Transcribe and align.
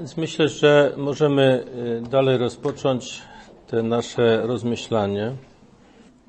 Więc 0.00 0.16
myślę, 0.16 0.48
że 0.48 0.92
możemy 0.96 1.64
y, 2.06 2.08
dalej 2.10 2.38
rozpocząć 2.38 3.22
te 3.66 3.82
nasze 3.82 4.42
rozmyślanie. 4.46 5.32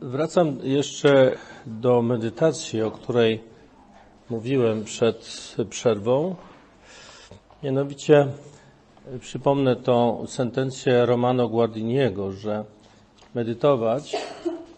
Wracam 0.01 0.57
jeszcze 0.63 1.35
do 1.65 2.01
medytacji, 2.01 2.81
o 2.81 2.91
której 2.91 3.43
mówiłem 4.29 4.83
przed 4.83 5.55
przerwą. 5.69 6.35
Mianowicie 7.63 8.27
y, 9.15 9.19
przypomnę 9.19 9.75
tą 9.75 10.27
sentencję 10.27 11.05
Romano 11.05 11.47
Guardiniego, 11.47 12.31
że 12.31 12.65
medytować 13.35 14.15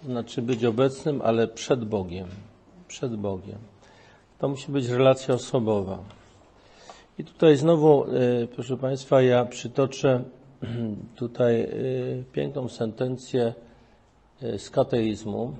znaczy 0.05 0.41
być 0.41 0.65
obecnym, 0.65 1.21
ale 1.23 1.47
przed 1.47 1.85
Bogiem. 1.85 2.27
Przed 2.87 3.15
Bogiem. 3.15 3.57
To 4.39 4.49
musi 4.49 4.71
być 4.71 4.87
relacja 4.87 5.33
osobowa. 5.33 6.22
I 7.17 7.23
tutaj 7.23 7.57
znowu, 7.57 8.05
e, 8.05 8.07
proszę 8.47 8.77
Państwa, 8.77 9.21
ja 9.21 9.45
przytoczę 9.45 10.23
tutaj 11.15 11.61
e, 11.61 11.67
piękną 12.31 12.69
sentencję 12.69 13.53
e, 14.41 14.59
z 14.59 14.69
kateizmu, 14.69 15.53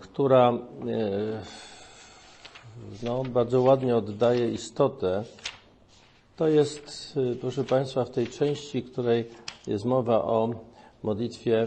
która 0.00 0.52
no, 3.02 3.24
bardzo 3.24 3.62
ładnie 3.62 3.96
oddaje 3.96 4.50
istotę. 4.50 5.24
To 6.36 6.48
jest, 6.48 7.18
proszę 7.40 7.64
Państwa, 7.64 8.04
w 8.04 8.10
tej 8.10 8.26
części, 8.26 8.82
w 8.82 8.92
której 8.92 9.24
jest 9.66 9.84
mowa 9.84 10.24
o 10.24 10.50
modlitwie 11.02 11.66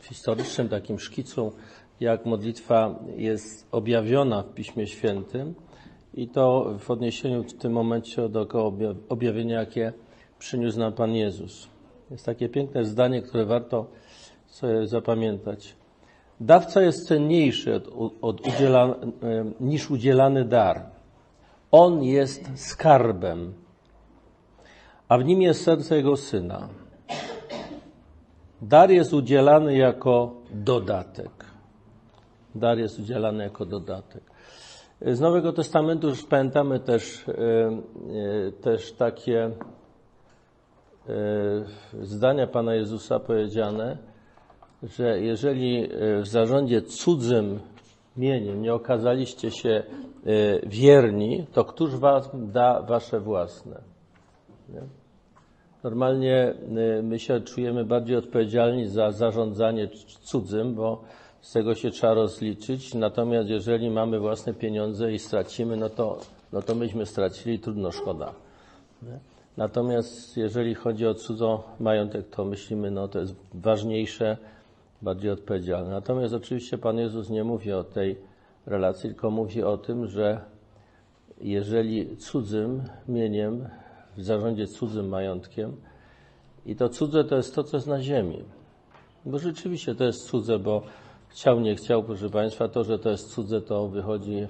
w 0.00 0.06
historycznym 0.06 0.68
takim 0.68 0.98
szkicu 0.98 1.52
jak 2.00 2.26
modlitwa 2.26 2.94
jest 3.16 3.66
objawiona 3.72 4.42
w 4.42 4.54
Piśmie 4.54 4.86
Świętym 4.86 5.54
i 6.14 6.28
to 6.28 6.74
w 6.78 6.90
odniesieniu 6.90 7.42
w 7.42 7.52
tym 7.52 7.72
momencie 7.72 8.28
do 8.28 8.48
objawienia, 9.08 9.60
jakie 9.60 9.92
przyniósł 10.38 10.78
nam 10.78 10.92
Pan 10.92 11.14
Jezus. 11.14 11.68
Jest 12.10 12.26
takie 12.26 12.48
piękne 12.48 12.84
zdanie, 12.84 13.22
które 13.22 13.44
warto 13.44 13.86
sobie 14.46 14.86
zapamiętać. 14.86 15.76
Dawca 16.40 16.82
jest 16.82 17.08
cenniejszy 17.08 17.74
od, 17.74 18.12
od 18.22 18.40
niż 19.60 19.90
udzielany 19.90 20.44
dar. 20.44 20.82
On 21.70 22.02
jest 22.02 22.50
skarbem, 22.54 23.54
a 25.08 25.18
w 25.18 25.24
nim 25.24 25.42
jest 25.42 25.64
serce 25.64 25.96
Jego 25.96 26.16
Syna. 26.16 26.68
Dar 28.62 28.90
jest 28.90 29.12
udzielany 29.12 29.76
jako 29.76 30.34
dodatek. 30.50 31.55
Dar 32.58 32.78
jest 32.78 32.98
udzielany 32.98 33.44
jako 33.44 33.66
dodatek. 33.66 34.22
Z 35.00 35.20
Nowego 35.20 35.52
Testamentu 35.52 36.08
już 36.08 36.26
pamiętamy 36.26 36.80
też, 36.80 37.28
e, 37.28 37.32
e, 37.32 38.52
też 38.52 38.92
takie 38.92 39.44
e, 39.44 39.52
zdania 42.02 42.46
Pana 42.46 42.74
Jezusa 42.74 43.20
powiedziane, 43.20 43.98
że 44.82 45.20
jeżeli 45.20 45.88
w 46.22 46.26
zarządzie 46.26 46.82
cudzym 46.82 47.60
mieniem 48.16 48.62
nie 48.62 48.74
okazaliście 48.74 49.50
się 49.50 49.82
wierni, 50.66 51.46
to 51.52 51.64
któż 51.64 51.96
wam 51.96 52.22
da 52.34 52.82
wasze 52.82 53.20
własne? 53.20 53.80
Nie? 54.68 54.82
Normalnie 55.84 56.54
my 57.02 57.18
się 57.18 57.40
czujemy 57.40 57.84
bardziej 57.84 58.16
odpowiedzialni 58.16 58.88
za 58.88 59.10
zarządzanie 59.10 59.88
cudzym, 60.20 60.74
bo 60.74 61.02
z 61.46 61.52
tego 61.52 61.74
się 61.74 61.90
trzeba 61.90 62.14
rozliczyć. 62.14 62.94
Natomiast 62.94 63.48
jeżeli 63.48 63.90
mamy 63.90 64.18
własne 64.20 64.54
pieniądze 64.54 65.12
i 65.12 65.18
stracimy, 65.18 65.76
no 65.76 65.88
to, 65.88 66.20
no 66.52 66.62
to 66.62 66.74
myśmy 66.74 67.06
stracili, 67.06 67.58
trudno, 67.58 67.92
szkoda. 67.92 68.32
Natomiast 69.56 70.36
jeżeli 70.36 70.74
chodzi 70.74 71.06
o 71.06 71.14
cudzo 71.14 71.64
majątek, 71.80 72.28
to 72.28 72.44
myślimy, 72.44 72.90
no 72.90 73.08
to 73.08 73.20
jest 73.20 73.34
ważniejsze, 73.54 74.36
bardziej 75.02 75.30
odpowiedzialne. 75.30 75.90
Natomiast 75.90 76.34
oczywiście 76.34 76.78
Pan 76.78 76.98
Jezus 76.98 77.30
nie 77.30 77.44
mówi 77.44 77.72
o 77.72 77.84
tej 77.84 78.18
relacji, 78.66 79.10
tylko 79.10 79.30
mówi 79.30 79.62
o 79.62 79.78
tym, 79.78 80.06
że 80.06 80.40
jeżeli 81.40 82.16
cudzym 82.16 82.82
mieniem, 83.08 83.68
w 84.16 84.24
zarządzie 84.24 84.66
cudzym 84.66 85.08
majątkiem, 85.08 85.76
i 86.66 86.76
to 86.76 86.88
cudze 86.88 87.24
to 87.24 87.36
jest 87.36 87.54
to, 87.54 87.64
co 87.64 87.76
jest 87.76 87.86
na 87.86 88.02
ziemi. 88.02 88.44
Bo 89.26 89.38
rzeczywiście 89.38 89.94
to 89.94 90.04
jest 90.04 90.26
cudze, 90.26 90.58
bo 90.58 90.82
Chciał, 91.28 91.60
nie 91.60 91.76
chciał, 91.76 92.02
proszę 92.02 92.30
Państwa, 92.30 92.68
to, 92.68 92.84
że 92.84 92.98
to 92.98 93.10
jest 93.10 93.30
cudze, 93.30 93.60
to 93.60 93.88
wychodzi 93.88 94.46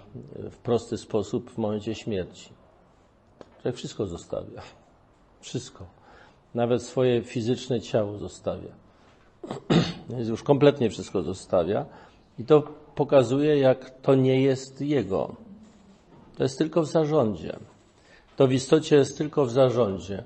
w 0.51 0.57
prosty 0.57 0.99
sposób 0.99 1.51
w 1.51 1.59
momencie 1.59 1.95
śmierci. 1.95 2.49
Człowiek 3.63 3.77
wszystko 3.77 4.07
zostawia. 4.07 4.63
Wszystko. 5.41 5.87
Nawet 6.55 6.83
swoje 6.83 7.23
fizyczne 7.23 7.81
ciało 7.81 8.19
zostawia. 8.19 8.71
Więc 10.11 10.29
już 10.29 10.43
kompletnie 10.43 10.91
wszystko 10.91 11.23
zostawia. 11.23 11.87
I 12.39 12.45
to 12.45 12.63
pokazuje, 12.95 13.59
jak 13.59 13.91
to 14.01 14.15
nie 14.15 14.43
jest 14.43 14.81
jego. 14.81 15.37
To 16.37 16.43
jest 16.43 16.59
tylko 16.59 16.83
w 16.83 16.87
zarządzie. 16.87 17.57
To 18.37 18.47
w 18.47 18.53
istocie 18.53 18.97
jest 18.97 19.19
tylko 19.19 19.47
w 19.47 19.51
zarządzie. 19.51 20.25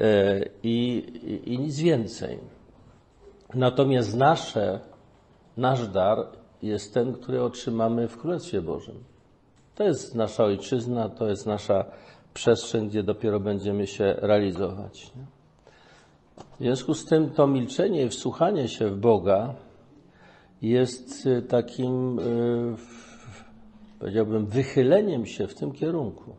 E, 0.00 0.40
I, 0.62 1.04
i, 1.22 1.54
i 1.54 1.58
nic 1.58 1.78
więcej. 1.78 2.38
Natomiast 3.54 4.16
nasze 4.16 4.80
nasz 5.56 5.88
dar 5.88 6.26
jest 6.62 6.94
ten, 6.94 7.12
który 7.12 7.42
otrzymamy 7.42 8.08
w 8.08 8.18
Królestwie 8.18 8.62
Bożym. 8.62 9.04
To 9.74 9.84
jest 9.84 10.14
nasza 10.14 10.44
ojczyzna, 10.44 11.08
to 11.08 11.28
jest 11.28 11.46
nasza 11.46 11.84
przestrzeń, 12.34 12.88
gdzie 12.88 13.02
dopiero 13.02 13.40
będziemy 13.40 13.86
się 13.86 14.14
realizować. 14.18 15.12
Nie? 15.16 15.22
W 16.60 16.62
związku 16.62 16.94
z 16.94 17.04
tym 17.04 17.30
to 17.30 17.46
milczenie 17.46 18.04
i 18.04 18.08
wsłuchanie 18.08 18.68
się 18.68 18.90
w 18.90 18.96
Boga 18.96 19.54
jest 20.62 21.26
y, 21.26 21.42
takim, 21.42 22.18
y, 22.18 22.76
powiedziałbym, 23.98 24.46
wychyleniem 24.46 25.26
się 25.26 25.46
w 25.46 25.54
tym 25.54 25.72
kierunku. 25.72 26.34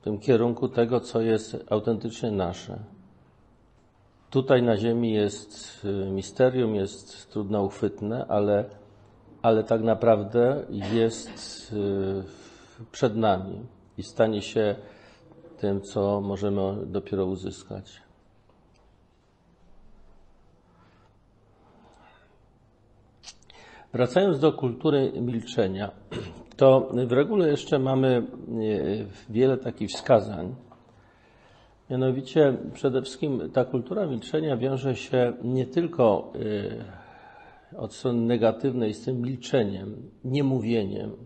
W 0.00 0.04
tym 0.04 0.18
kierunku 0.18 0.68
tego, 0.68 1.00
co 1.00 1.20
jest 1.20 1.64
autentycznie 1.70 2.30
nasze. 2.30 2.78
Tutaj 4.32 4.62
na 4.62 4.76
Ziemi 4.76 5.12
jest 5.12 5.84
y, 5.84 6.10
misterium, 6.10 6.74
jest 6.74 7.30
trudno 7.30 7.62
uchwytne, 7.62 8.26
ale, 8.28 8.64
ale 9.42 9.64
tak 9.64 9.82
naprawdę 9.82 10.64
jest 10.92 11.72
y, 11.72 12.22
przed 12.92 13.16
nami 13.16 13.66
i 13.98 14.02
stanie 14.02 14.42
się 14.42 14.74
tym, 15.58 15.80
co 15.80 16.20
możemy 16.20 16.86
dopiero 16.86 17.26
uzyskać. 17.26 18.02
Wracając 23.92 24.38
do 24.38 24.52
kultury 24.52 25.12
milczenia, 25.20 25.90
to 26.56 26.90
w 27.06 27.12
regule 27.12 27.48
jeszcze 27.48 27.78
mamy 27.78 28.26
y, 28.62 29.06
wiele 29.30 29.56
takich 29.56 29.90
wskazań, 29.90 30.54
Mianowicie 31.92 32.56
przede 32.74 33.02
wszystkim 33.02 33.50
ta 33.50 33.64
kultura 33.64 34.06
milczenia 34.06 34.56
wiąże 34.56 34.96
się 34.96 35.32
nie 35.42 35.66
tylko 35.66 36.32
y, 37.72 37.76
od 37.76 37.94
strony 37.94 38.20
negatywnej 38.20 38.94
z 38.94 39.04
tym 39.04 39.20
milczeniem, 39.20 40.10
niemówieniem, 40.24 41.16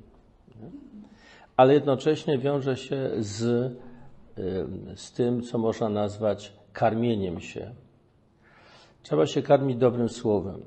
ale 1.57 1.75
jednocześnie 1.75 2.39
wiąże 2.39 2.77
się 2.77 3.11
z, 3.19 3.43
y, 3.43 3.77
z 4.95 5.13
tym, 5.13 5.43
co 5.43 5.59
można 5.59 5.89
nazwać 5.89 6.53
karmieniem 6.73 7.41
się. 7.41 7.75
Trzeba 9.03 9.27
się 9.27 9.43
karmić 9.43 9.77
dobrym 9.77 10.09
słowem. 10.09 10.63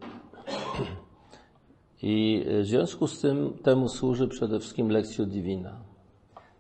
I 2.02 2.46
w 2.62 2.66
związku 2.66 3.08
z 3.08 3.22
tym 3.22 3.54
temu 3.64 3.90
służy 3.90 4.28
przede 4.28 4.60
wszystkim 4.60 4.90
lekcja 4.90 5.26
divina. 5.26 5.80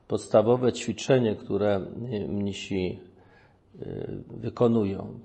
Podstawowe 0.07 0.73
ćwiczenie, 0.73 1.35
które 1.35 1.79
mnisi 2.27 3.08
wykonują. 4.29 5.19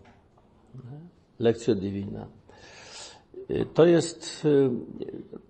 Lekcja 1.39 1.75
divina. 1.75 2.27
Y, 3.51 3.67
to 3.75 3.87
jest, 3.87 4.45
y, 4.45 4.71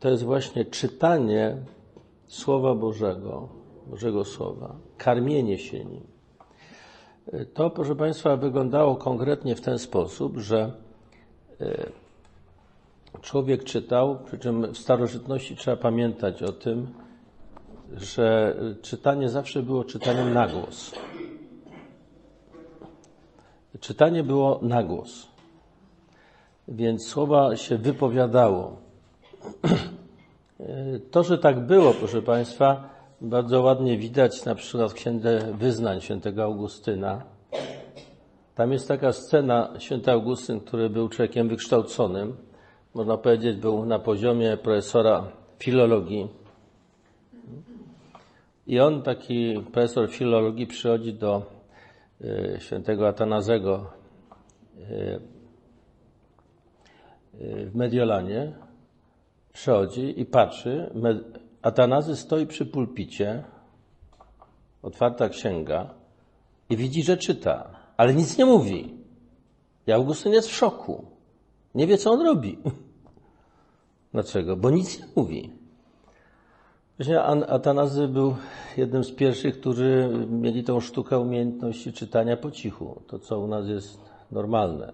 to 0.01 0.11
jest 0.11 0.23
właśnie 0.23 0.65
czytanie 0.65 1.57
Słowa 2.27 2.75
Bożego, 2.75 3.49
Bożego 3.87 4.25
Słowa, 4.25 4.77
karmienie 4.99 5.59
się 5.59 5.85
nim. 5.85 6.03
To, 7.55 7.71
proszę 7.71 7.97
Państwa, 7.97 8.37
wyglądało 8.37 8.97
konkretnie 8.97 9.57
w 9.57 9.61
ten 9.61 9.79
sposób, 9.79 10.39
że 10.39 10.73
człowiek 13.23 13.65
czytał, 13.65 14.19
przy 14.27 14.39
czym 14.39 14.73
w 14.73 14.79
starożytności 14.79 15.57
trzeba 15.57 15.77
pamiętać 15.77 16.43
o 16.43 16.53
tym, 16.53 16.87
że 17.97 18.57
czytanie 18.83 19.29
zawsze 19.29 19.63
było 19.63 19.85
czytaniem 19.85 20.35
na 20.35 20.49
głos. 20.49 20.95
Czytanie 23.81 24.23
było 24.23 24.59
na 24.63 24.83
głos, 24.83 25.29
więc 26.69 27.07
słowa 27.07 27.57
się 27.57 27.79
wypowiadało. 27.79 28.77
To, 31.11 31.23
że 31.23 31.39
tak 31.39 31.67
było, 31.67 31.95
proszę 31.95 32.23
Państwa, 32.23 32.91
bardzo 33.21 33.63
ładnie 33.63 33.99
widać 33.99 34.45
na 34.45 34.55
przykład 34.55 34.91
w 34.91 34.95
Księdze 34.95 35.53
Wyznań 35.53 36.01
świętego 36.01 36.45
Augustyna. 36.45 37.23
Tam 38.55 38.73
jest 38.73 38.89
taka 38.89 39.13
scena, 39.13 39.75
święty 39.79 40.11
Augustyn, 40.11 40.61
który 40.61 40.91
był 40.91 41.09
człowiekiem 41.09 41.49
wykształconym, 41.49 42.37
można 42.95 43.17
powiedzieć, 43.17 43.57
był 43.57 43.87
na 43.87 43.99
poziomie 43.99 44.57
profesora 44.57 45.25
filologii. 45.59 46.29
I 48.67 48.81
on, 48.81 49.03
taki 49.03 49.55
profesor 49.73 50.11
filologii, 50.11 50.67
przychodzi 50.67 51.13
do 51.15 51.43
świętego 52.59 53.09
Atanazego 53.09 53.93
y, 54.79 55.21
y, 57.41 57.71
w 57.71 57.75
Mediolanie, 57.75 58.53
przychodzi 59.53 60.21
i 60.21 60.27
patrzy. 60.27 60.91
Atanazy 61.63 62.17
stoi 62.17 62.47
przy 62.47 62.67
pulpicie, 62.67 63.45
otwarta 64.83 65.29
księga 65.29 65.95
i 66.71 66.77
widzi, 66.77 67.03
że 67.03 67.17
czyta, 67.17 67.71
ale 67.97 68.15
nic 68.15 68.39
nie 68.39 68.45
mówi. 68.45 68.95
I 69.87 69.93
Augustyn 69.93 70.33
jest 70.33 70.49
w 70.49 70.55
szoku. 70.55 71.05
Nie 71.75 71.87
wie, 71.87 71.99
co 71.99 72.11
on 72.11 72.27
robi. 72.27 72.59
Dlaczego? 74.13 74.57
Bo 74.57 74.71
nic 74.71 75.01
nie 75.01 75.07
mówi. 75.17 75.64
Właśnie 76.99 77.23
Atanazy 77.23 78.09
był 78.09 78.35
jednym 78.77 79.05
z 79.05 79.13
pierwszych, 79.13 79.61
którzy 79.61 80.09
mieli 80.31 80.65
tą 80.65 80.81
sztukę 80.81 81.19
umiejętności 81.19 81.93
czytania 81.93 82.37
po 82.37 82.51
cichu. 82.51 83.03
To, 83.07 83.19
co 83.19 83.39
u 83.39 83.47
nas 83.47 83.69
jest 83.69 83.99
normalne. 84.33 84.93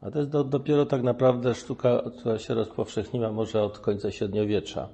A 0.00 0.10
to 0.10 0.18
jest 0.18 0.30
do, 0.30 0.44
dopiero 0.44 0.86
tak 0.86 1.02
naprawdę 1.02 1.54
sztuka, 1.54 2.02
która 2.18 2.38
się 2.38 2.54
rozpowszechniła 2.54 3.32
może 3.32 3.62
od 3.62 3.78
końca 3.78 4.10
średniowiecza. 4.10 4.88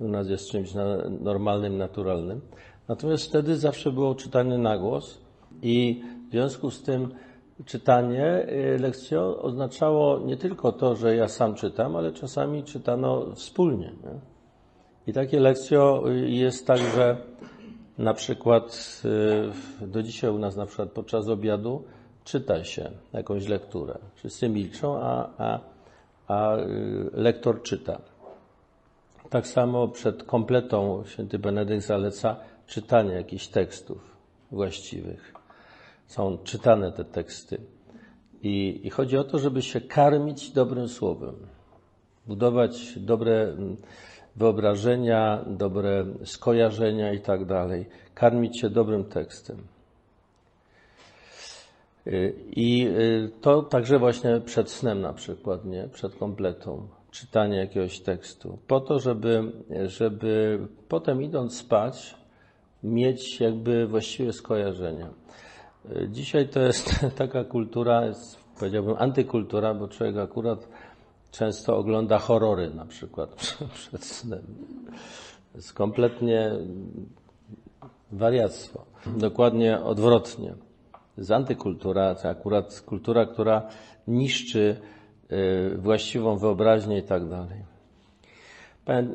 U 0.00 0.08
nas 0.08 0.28
jest 0.28 0.50
czymś 0.50 0.74
na, 0.74 0.84
normalnym, 1.20 1.78
naturalnym. 1.78 2.40
Natomiast 2.88 3.26
wtedy 3.26 3.56
zawsze 3.56 3.92
było 3.92 4.14
czytane 4.14 4.58
na 4.58 4.78
głos 4.78 5.18
i 5.62 6.02
w 6.28 6.30
związku 6.30 6.70
z 6.70 6.82
tym 6.82 7.08
czytanie 7.64 8.46
y, 8.48 8.78
lekcjo 8.78 9.42
oznaczało 9.42 10.18
nie 10.18 10.36
tylko 10.36 10.72
to, 10.72 10.96
że 10.96 11.16
ja 11.16 11.28
sam 11.28 11.54
czytam, 11.54 11.96
ale 11.96 12.12
czasami 12.12 12.64
czytano 12.64 13.34
wspólnie. 13.34 13.86
Nie? 13.86 14.31
I 15.06 15.12
takie 15.12 15.40
lekcjo 15.40 16.04
y, 16.10 16.30
jest 16.30 16.66
tak, 16.66 16.78
że 16.78 17.16
na 17.98 18.14
przykład 18.14 19.02
y, 19.82 19.86
do 19.86 20.02
dzisiaj 20.02 20.30
u 20.30 20.38
nas 20.38 20.56
na 20.56 20.66
przykład 20.66 20.90
podczas 20.90 21.28
obiadu 21.28 21.84
czyta 22.24 22.64
się 22.64 22.90
jakąś 23.12 23.48
lekturę. 23.48 23.98
Wszyscy 24.14 24.48
milczą, 24.48 25.02
a, 25.02 25.30
a, 25.38 25.60
a 26.28 26.56
lektor 27.12 27.62
czyta. 27.62 28.00
Tak 29.30 29.46
samo 29.46 29.88
przed 29.88 30.22
kompletą 30.22 31.04
święty 31.06 31.38
Benedykt 31.38 31.86
zaleca 31.86 32.36
czytanie 32.66 33.12
jakichś 33.12 33.46
tekstów 33.46 34.16
właściwych 34.50 35.42
są 36.12 36.38
czytane 36.44 36.92
te 36.92 37.04
teksty. 37.04 37.60
I, 38.42 38.80
I, 38.84 38.90
chodzi 38.90 39.16
o 39.16 39.24
to, 39.24 39.38
żeby 39.38 39.62
się 39.62 39.80
karmić 39.80 40.50
dobrym 40.50 40.88
słowem, 40.88 41.34
budować 42.26 42.98
dobre 42.98 43.56
wyobrażenia, 44.36 45.44
dobre 45.46 46.04
skojarzenia 46.24 47.12
i 47.12 47.20
tak 47.20 47.44
dalej, 47.44 47.86
karmić 48.14 48.60
się 48.60 48.70
dobrym 48.70 49.04
tekstem. 49.04 49.56
Y, 52.06 52.34
I 52.56 52.86
y, 52.86 53.30
to 53.40 53.62
także 53.62 53.98
właśnie 53.98 54.40
przed 54.40 54.70
snem 54.70 55.00
na 55.00 55.12
przykład, 55.12 55.64
nie? 55.64 55.88
przed 55.88 56.14
kompletą, 56.14 56.88
czytanie 57.10 57.56
jakiegoś 57.56 58.00
tekstu, 58.00 58.58
po 58.66 58.80
to, 58.80 58.98
żeby, 58.98 59.52
żeby 59.86 60.58
potem 60.88 61.22
idąc 61.22 61.56
spać, 61.56 62.14
mieć 62.82 63.40
jakby 63.40 63.86
właściwe 63.86 64.32
skojarzenia. 64.32 65.08
Dzisiaj 66.08 66.48
to 66.48 66.60
jest 66.60 66.94
taka 67.18 67.44
kultura, 67.44 68.02
powiedziałbym 68.58 68.96
antykultura, 68.98 69.74
bo 69.74 69.88
człowiek 69.88 70.16
akurat 70.16 70.68
często 71.32 71.76
ogląda 71.76 72.18
horrory 72.18 72.70
na 72.74 72.86
przykład 72.86 73.56
przed 73.74 74.04
snem. 74.04 74.42
To 75.52 75.58
jest 75.58 75.72
kompletnie 75.72 76.52
wariactwo. 78.12 78.84
Dokładnie 79.06 79.80
odwrotnie. 79.80 80.54
To 80.92 81.20
jest 81.20 81.30
antykultura, 81.30 82.14
to 82.14 82.28
akurat 82.28 82.80
kultura, 82.80 83.26
która 83.26 83.68
niszczy 84.08 84.76
y, 85.32 85.78
właściwą 85.78 86.38
wyobraźnię 86.38 86.98
i 86.98 87.02
tak 87.02 87.28
dalej. 87.28 87.72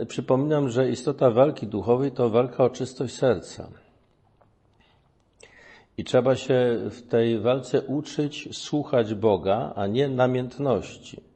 Przypominam, 0.08 0.70
że 0.70 0.90
istota 0.90 1.32
walki 1.32 1.68
duchowej 1.68 2.12
to 2.12 2.30
walka 2.30 2.64
o 2.64 2.70
czystość 2.70 3.16
serca. 3.16 3.70
I 5.98 6.04
trzeba 6.04 6.36
się 6.36 6.80
w 6.92 7.02
tej 7.02 7.40
walce 7.40 7.82
uczyć 7.82 8.58
słuchać 8.58 9.14
Boga, 9.14 9.74
a 9.76 9.88
nie 9.88 10.08
namiętności. 10.08 11.27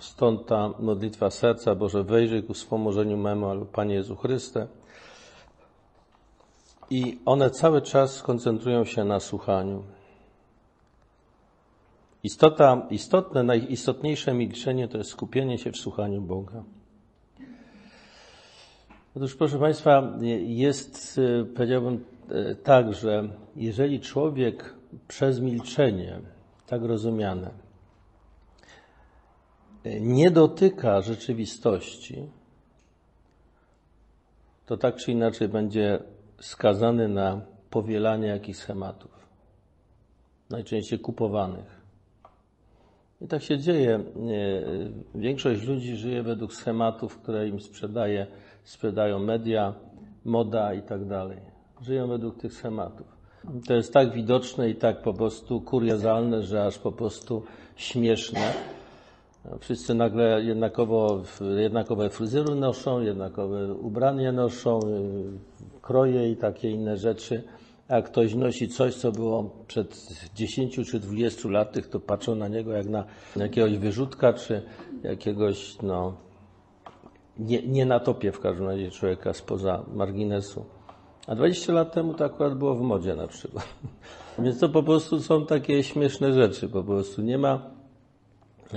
Stąd 0.00 0.46
ta 0.46 0.70
modlitwa 0.78 1.30
serca, 1.30 1.74
Boże, 1.74 2.04
wejrzyj 2.04 2.42
ku 2.42 2.54
wspomożeniu 2.54 3.16
memu, 3.16 3.46
albo 3.46 3.66
Panie 3.66 3.94
Jezu 3.94 4.16
Chryste. 4.16 4.66
I 6.90 7.18
one 7.24 7.50
cały 7.50 7.82
czas 7.82 8.14
skoncentrują 8.14 8.84
się 8.84 9.04
na 9.04 9.20
słuchaniu. 9.20 9.82
Istota, 12.22 12.86
istotne, 12.90 13.42
najistotniejsze 13.42 14.34
milczenie 14.34 14.88
to 14.88 14.98
jest 14.98 15.10
skupienie 15.10 15.58
się 15.58 15.72
w 15.72 15.76
słuchaniu 15.76 16.22
Boga. 16.22 16.62
Otóż, 19.16 19.34
proszę 19.34 19.58
Państwa, 19.58 20.12
jest, 20.46 21.20
e, 21.40 21.44
powiedziałbym 21.44 22.04
e, 22.28 22.54
tak, 22.54 22.94
że 22.94 23.28
jeżeli 23.56 24.00
człowiek 24.00 24.74
przez 25.08 25.40
milczenie, 25.40 26.20
tak 26.66 26.82
rozumiane, 26.82 27.65
nie 30.00 30.30
dotyka 30.30 31.00
rzeczywistości, 31.00 32.30
to 34.66 34.76
tak 34.76 34.96
czy 34.96 35.12
inaczej 35.12 35.48
będzie 35.48 35.98
skazany 36.40 37.08
na 37.08 37.40
powielanie 37.70 38.28
jakichś 38.28 38.58
schematów, 38.58 39.10
najczęściej 40.50 40.98
kupowanych. 40.98 41.76
I 43.20 43.26
tak 43.28 43.42
się 43.42 43.58
dzieje. 43.58 44.00
Większość 45.14 45.62
ludzi 45.62 45.96
żyje 45.96 46.22
według 46.22 46.54
schematów, 46.54 47.18
które 47.18 47.48
im 47.48 47.60
sprzedaje 47.60 48.26
sprzedają 48.64 49.18
media, 49.18 49.74
moda 50.24 50.74
i 50.74 50.82
tak 50.82 51.04
dalej. 51.04 51.38
Żyją 51.80 52.08
według 52.08 52.38
tych 52.40 52.52
schematów. 52.52 53.06
To 53.66 53.74
jest 53.74 53.92
tak 53.92 54.12
widoczne 54.12 54.70
i 54.70 54.74
tak 54.74 55.02
po 55.02 55.14
prostu 55.14 55.60
kuriozalne, 55.60 56.42
że 56.42 56.64
aż 56.64 56.78
po 56.78 56.92
prostu 56.92 57.42
śmieszne. 57.76 58.52
Wszyscy 59.60 59.94
nagle 59.94 60.42
jednakowo, 60.42 61.22
jednakowe 61.58 62.10
fryzury 62.10 62.54
noszą, 62.54 63.00
jednakowe 63.00 63.74
ubranie 63.74 64.32
noszą, 64.32 64.80
y, 64.80 65.80
kroje 65.82 66.30
i 66.30 66.36
takie 66.36 66.70
inne 66.70 66.96
rzeczy. 66.96 67.42
A 67.88 68.02
ktoś 68.02 68.34
nosi 68.34 68.68
coś, 68.68 68.94
co 68.94 69.12
było 69.12 69.50
przed 69.66 70.08
10 70.34 70.90
czy 70.90 71.00
20 71.00 71.48
lat, 71.48 71.90
to 71.90 72.00
patrzą 72.00 72.34
na 72.34 72.48
niego 72.48 72.72
jak 72.72 72.86
na 72.86 73.04
jakiegoś 73.36 73.78
wyrzutka, 73.78 74.32
czy 74.32 74.62
jakiegoś, 75.02 75.82
no, 75.82 76.16
nie, 77.38 77.62
nie 77.62 77.86
na 77.86 78.00
topie 78.00 78.32
w 78.32 78.40
każdym 78.40 78.66
razie 78.66 78.90
człowieka 78.90 79.32
spoza 79.32 79.84
marginesu. 79.94 80.64
A 81.26 81.34
20 81.34 81.72
lat 81.72 81.92
temu 81.92 82.14
to 82.14 82.24
akurat 82.24 82.54
było 82.58 82.74
w 82.74 82.80
modzie 82.80 83.16
na 83.16 83.26
przykład. 83.26 83.68
Więc 84.38 84.60
to 84.60 84.68
po 84.68 84.82
prostu 84.82 85.20
są 85.20 85.46
takie 85.46 85.82
śmieszne 85.82 86.32
rzeczy. 86.32 86.68
Po 86.68 86.84
prostu 86.84 87.22
nie 87.22 87.38
ma, 87.38 87.75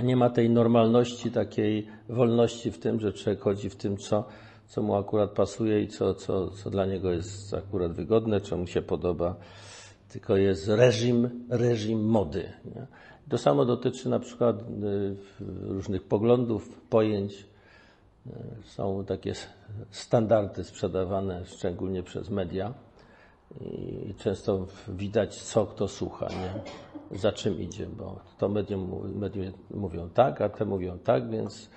nie 0.02 0.16
ma 0.16 0.30
tej 0.30 0.50
normalności, 0.50 1.30
takiej 1.30 1.86
wolności 2.08 2.70
w 2.70 2.78
tym, 2.78 3.00
że 3.00 3.12
człowiek 3.12 3.40
chodzi 3.40 3.70
w 3.70 3.76
tym, 3.76 3.96
co, 3.96 4.24
co 4.66 4.82
mu 4.82 4.94
akurat 4.94 5.30
pasuje 5.30 5.82
i 5.82 5.88
co, 5.88 6.14
co, 6.14 6.50
co 6.50 6.70
dla 6.70 6.86
niego 6.86 7.12
jest 7.12 7.54
akurat 7.54 7.92
wygodne, 7.92 8.40
co 8.40 8.56
mu 8.56 8.66
się 8.66 8.82
podoba. 8.82 9.34
Tylko 10.08 10.36
jest 10.36 10.68
reżim, 10.68 11.46
reżim 11.48 12.04
mody. 12.04 12.52
Nie? 12.64 12.86
To 13.28 13.38
samo 13.38 13.64
dotyczy 13.64 14.08
na 14.08 14.18
przykład 14.18 14.62
y, 14.62 15.16
różnych 15.60 16.02
poglądów, 16.02 16.80
pojęć. 16.80 17.46
Są 18.64 19.04
takie 19.04 19.34
standardy 19.90 20.64
sprzedawane 20.64 21.44
szczególnie 21.46 22.02
przez 22.02 22.30
media 22.30 22.74
i 23.60 24.14
często 24.18 24.66
widać, 24.88 25.42
co 25.42 25.66
kto 25.66 25.88
słucha, 25.88 26.28
nie? 26.28 26.60
Za 27.10 27.32
czym 27.32 27.60
idzie, 27.60 27.86
bo 27.86 28.20
to 28.38 28.48
medium, 28.48 29.12
medium 29.14 29.52
mówią 29.70 30.08
tak, 30.08 30.40
a 30.40 30.48
te 30.48 30.64
mówią 30.64 30.98
tak, 30.98 31.30
więc 31.30 31.70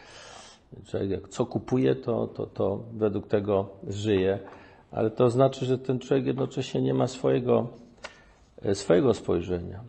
człowiek 0.86 1.10
jak 1.10 1.30
co 1.30 1.46
kupuje, 1.46 1.96
to, 1.96 2.28
to, 2.28 2.46
to 2.46 2.84
według 2.94 3.28
tego 3.28 3.70
żyje, 3.88 4.40
ale 4.92 5.12
to 5.12 5.30
znaczy, 5.30 5.66
że 5.66 5.78
ten 5.78 6.00
człowiek 6.00 6.26
jednocześnie 6.26 6.82
nie 6.82 6.94
ma 6.94 7.08
swojego, 7.08 7.68
swojego 8.74 9.14
spojrzenia. 9.14 9.80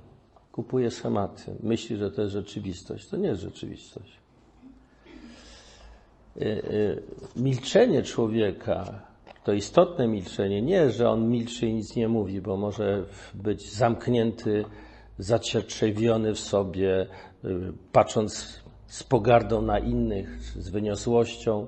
Kupuje 0.53 0.91
schematy, 0.91 1.55
myśli, 1.63 1.97
że 1.97 2.11
to 2.11 2.23
jest 2.23 2.33
rzeczywistość. 2.33 3.09
To 3.09 3.17
nie 3.17 3.29
jest 3.29 3.43
rzeczywistość. 3.43 4.19
milczenie 7.37 8.03
człowieka, 8.03 9.03
to 9.45 9.53
istotne 9.53 10.09
milczenie, 10.09 10.63
nie, 10.63 10.91
że 10.91 11.11
on 11.11 11.29
milczy 11.29 11.67
i 11.67 11.75
nic 11.75 11.97
nie 11.97 12.09
mówi, 12.09 12.41
bo 12.41 12.57
może 12.57 13.05
być 13.35 13.73
zamknięty, 13.73 14.65
zatrzewiony 15.19 16.35
w 16.35 16.41
sobie, 16.41 17.07
patrząc 17.93 18.63
z 18.87 19.03
pogardą 19.03 19.63
na 19.63 19.79
innych, 19.79 20.41
z 20.41 20.69
wyniosłością. 20.69 21.67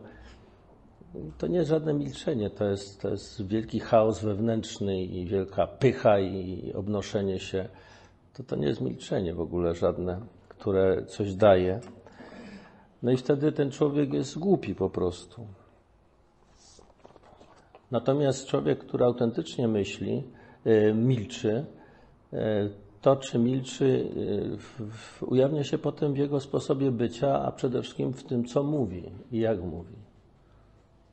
To 1.39 1.47
nie 1.47 1.57
jest 1.57 1.71
żadne 1.71 1.95
milczenie, 1.95 2.51
to 2.51 2.65
jest, 2.65 3.01
to 3.01 3.09
jest 3.09 3.47
wielki 3.47 3.81
chaos 3.81 4.23
wewnętrzny 4.23 5.03
i 5.03 5.27
wielka 5.27 5.67
pycha 5.67 6.21
i 6.21 6.73
obnoszenie 6.75 7.39
się. 7.39 7.69
To, 8.33 8.43
to 8.43 8.57
nie 8.57 8.67
jest 8.67 8.81
milczenie 8.81 9.35
w 9.35 9.41
ogóle 9.41 9.75
żadne, 9.75 10.21
które 10.49 11.07
coś 11.07 11.35
daje. 11.35 11.81
No 13.03 13.11
i 13.11 13.17
wtedy 13.17 13.53
ten 13.53 13.71
człowiek 13.71 14.13
jest 14.13 14.39
głupi 14.39 14.75
po 14.75 14.91
prostu. 14.91 15.47
Natomiast 17.91 18.47
człowiek, 18.47 18.79
który 18.79 19.05
autentycznie 19.05 19.69
myśli, 19.69 20.25
e, 20.65 20.95
milczy, 20.95 21.65
e, 22.33 22.69
to 23.01 23.17
czy 23.17 23.39
milczy 23.39 24.09
e, 25.21 25.27
ujawnia 25.27 25.65
się 25.65 25.79
potem 25.79 26.15
w 26.15 26.19
jego 26.19 26.41
sposobie 26.41 26.91
bycia, 26.91 27.43
a 27.43 27.53
przede 27.53 27.83
wszystkim 27.83 28.13
w 28.13 28.25
tym, 28.25 28.45
co 28.45 28.63
mówi 28.63 29.11
i 29.33 29.39
jak 29.39 29.63
mówi. 29.63 29.95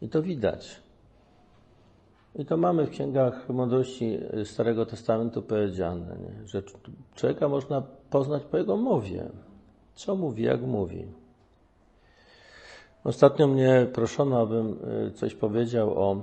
I 0.01 0.09
to 0.09 0.21
widać. 0.21 0.81
I 2.35 2.45
to 2.45 2.57
mamy 2.57 2.85
w 2.85 2.89
księgach 2.89 3.49
mądrości 3.49 4.19
Starego 4.43 4.85
Testamentu 4.85 5.41
powiedziane, 5.41 6.17
nie? 6.21 6.47
że 6.47 6.63
człowieka 7.15 7.47
można 7.47 7.83
poznać 8.09 8.43
po 8.43 8.57
jego 8.57 8.77
mowie. 8.77 9.29
Co 9.95 10.15
mówi, 10.15 10.43
jak 10.43 10.61
mówi. 10.61 11.05
Ostatnio 13.03 13.47
mnie 13.47 13.87
proszono, 13.93 14.41
abym 14.41 14.79
coś 15.15 15.35
powiedział 15.35 15.99
o 15.99 16.21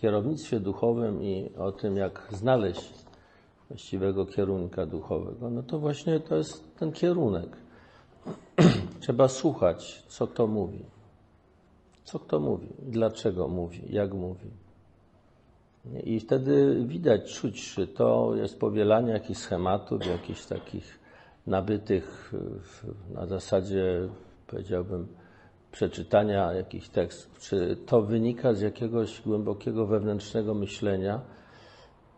kierownictwie 0.00 0.60
duchowym 0.60 1.22
i 1.22 1.50
o 1.58 1.72
tym, 1.72 1.96
jak 1.96 2.28
znaleźć 2.30 3.07
właściwego 3.68 4.26
kierunka 4.26 4.86
duchowego, 4.86 5.50
no 5.50 5.62
to 5.62 5.78
właśnie 5.78 6.20
to 6.20 6.36
jest 6.36 6.76
ten 6.78 6.92
kierunek. 6.92 7.56
Trzeba 9.00 9.28
słuchać, 9.28 10.02
co 10.08 10.26
kto 10.26 10.46
mówi. 10.46 10.84
Co 12.04 12.18
kto 12.18 12.40
mówi, 12.40 12.68
dlaczego 12.78 13.48
mówi, 13.48 13.82
jak 13.90 14.14
mówi. 14.14 14.50
I 16.04 16.20
wtedy 16.20 16.84
widać, 16.86 17.34
czuć, 17.34 17.74
czy 17.74 17.86
to 17.86 18.34
jest 18.36 18.60
powielanie 18.60 19.12
jakichś 19.12 19.40
schematów, 19.40 20.06
jakichś 20.06 20.46
takich 20.46 20.98
nabytych 21.46 22.32
na 23.14 23.26
zasadzie, 23.26 24.08
powiedziałbym, 24.46 25.08
przeczytania 25.72 26.52
jakichś 26.52 26.88
tekstów, 26.88 27.38
czy 27.38 27.76
to 27.86 28.02
wynika 28.02 28.54
z 28.54 28.60
jakiegoś 28.60 29.20
głębokiego 29.20 29.86
wewnętrznego 29.86 30.54
myślenia 30.54 31.20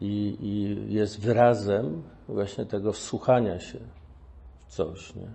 i, 0.00 0.36
i 0.40 0.94
jest 0.94 1.20
wyrazem 1.20 2.02
właśnie 2.28 2.66
tego 2.66 2.92
wsłuchania 2.92 3.60
się 3.60 3.78
w 4.58 4.66
coś. 4.66 5.14
Nie? 5.14 5.28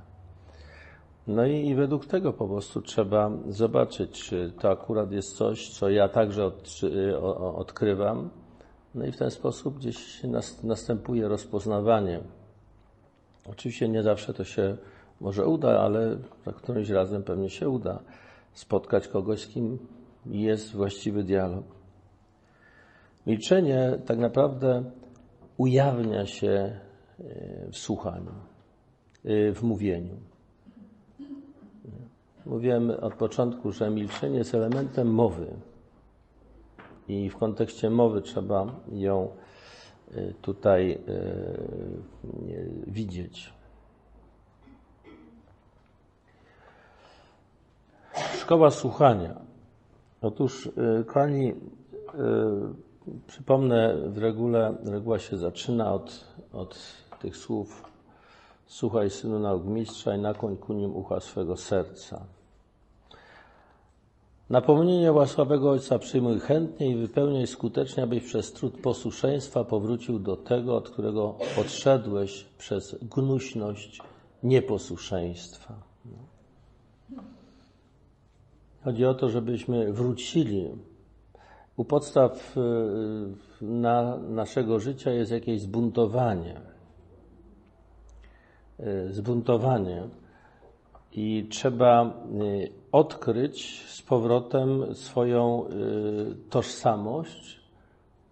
No 1.27 1.45
i, 1.45 1.67
i, 1.67 1.75
według 1.75 2.05
tego 2.05 2.33
po 2.33 2.47
prostu 2.47 2.81
trzeba 2.81 3.31
zobaczyć, 3.49 4.23
czy 4.23 4.53
to 4.61 4.69
akurat 4.71 5.11
jest 5.11 5.37
coś, 5.37 5.69
co 5.69 5.89
ja 5.89 6.09
także 6.09 6.45
od, 6.45 6.81
o, 7.21 7.55
odkrywam. 7.55 8.29
No 8.95 9.05
i 9.05 9.11
w 9.11 9.17
ten 9.17 9.31
sposób 9.31 9.77
gdzieś 9.77 10.23
nas, 10.23 10.63
następuje 10.63 11.27
rozpoznawanie. 11.27 12.19
Oczywiście 13.49 13.89
nie 13.89 14.03
zawsze 14.03 14.33
to 14.33 14.43
się 14.43 14.77
może 15.21 15.45
uda, 15.45 15.79
ale 15.79 16.17
za 16.45 16.53
którymś 16.53 16.89
razem 16.89 17.23
pewnie 17.23 17.49
się 17.49 17.69
uda 17.69 17.99
spotkać 18.53 19.07
kogoś, 19.07 19.41
z 19.41 19.47
kim 19.47 19.77
jest 20.25 20.75
właściwy 20.75 21.23
dialog. 21.23 21.74
Milczenie 23.27 23.99
tak 24.05 24.17
naprawdę 24.17 24.83
ujawnia 25.57 26.25
się 26.25 26.49
e, 26.49 26.79
w 27.71 27.77
słuchaniu, 27.77 28.31
e, 29.25 29.53
w 29.53 29.63
mówieniu. 29.63 30.17
Mówiłem 32.45 32.89
od 32.89 33.13
początku, 33.13 33.71
że 33.71 33.89
milczenie 33.89 34.37
jest 34.37 34.55
elementem 34.55 35.07
mowy. 35.13 35.47
I 37.07 37.29
w 37.29 37.37
kontekście 37.37 37.89
mowy 37.89 38.21
trzeba 38.21 38.65
ją 38.91 39.29
e, 40.11 40.33
tutaj 40.41 40.99
widzieć. 42.87 43.53
Szkoła 48.13 48.71
słuchania. 48.71 49.41
Otóż, 50.21 50.69
kochani, 51.05 51.53
przypomnę, 53.27 53.95
w 54.07 54.17
regule, 54.17 54.75
reguła 54.83 55.19
się 55.19 55.37
zaczyna 55.37 55.93
od, 55.93 56.25
od 56.53 56.77
tych 57.19 57.37
słów 57.37 57.95
Słuchaj, 58.67 59.09
synu 59.09 59.39
nauk 59.39 59.65
mistrza 59.65 60.15
i 60.15 60.19
nakłoń 60.19 60.57
ku 60.57 60.73
nim 60.73 60.95
ucha 60.95 61.19
swego 61.19 61.57
serca. 61.57 62.25
Napomnienie 64.49 65.11
łasławego 65.11 65.71
Ojca 65.71 65.99
przyjmuj 65.99 66.39
chętnie 66.39 66.89
i 66.89 66.95
wypełniaj 66.95 67.47
skutecznie, 67.47 68.03
abyś 68.03 68.23
przez 68.23 68.53
trud 68.53 68.81
posłuszeństwa 68.81 69.63
powrócił 69.63 70.19
do 70.19 70.37
tego, 70.37 70.75
od 70.75 70.89
którego 70.89 71.35
odszedłeś 71.61 72.45
przez 72.57 72.95
gnuśność 73.01 74.01
nieposłuszeństwa. 74.43 75.73
Chodzi 78.83 79.05
o 79.05 79.13
to, 79.13 79.29
żebyśmy 79.29 79.93
wrócili. 79.93 80.69
U 81.77 81.85
podstaw 81.85 82.57
y, 82.57 83.65
na 83.65 84.17
naszego 84.17 84.79
życia 84.79 85.11
jest 85.11 85.31
jakieś 85.31 85.61
zbuntowanie. 85.61 86.61
Y, 88.79 89.13
zbuntowanie. 89.13 90.03
I 91.11 91.47
trzeba 91.49 92.05
y, 92.05 92.71
odkryć 92.91 93.85
z 93.87 94.01
powrotem 94.01 94.95
swoją 94.95 95.65
tożsamość, 96.49 97.59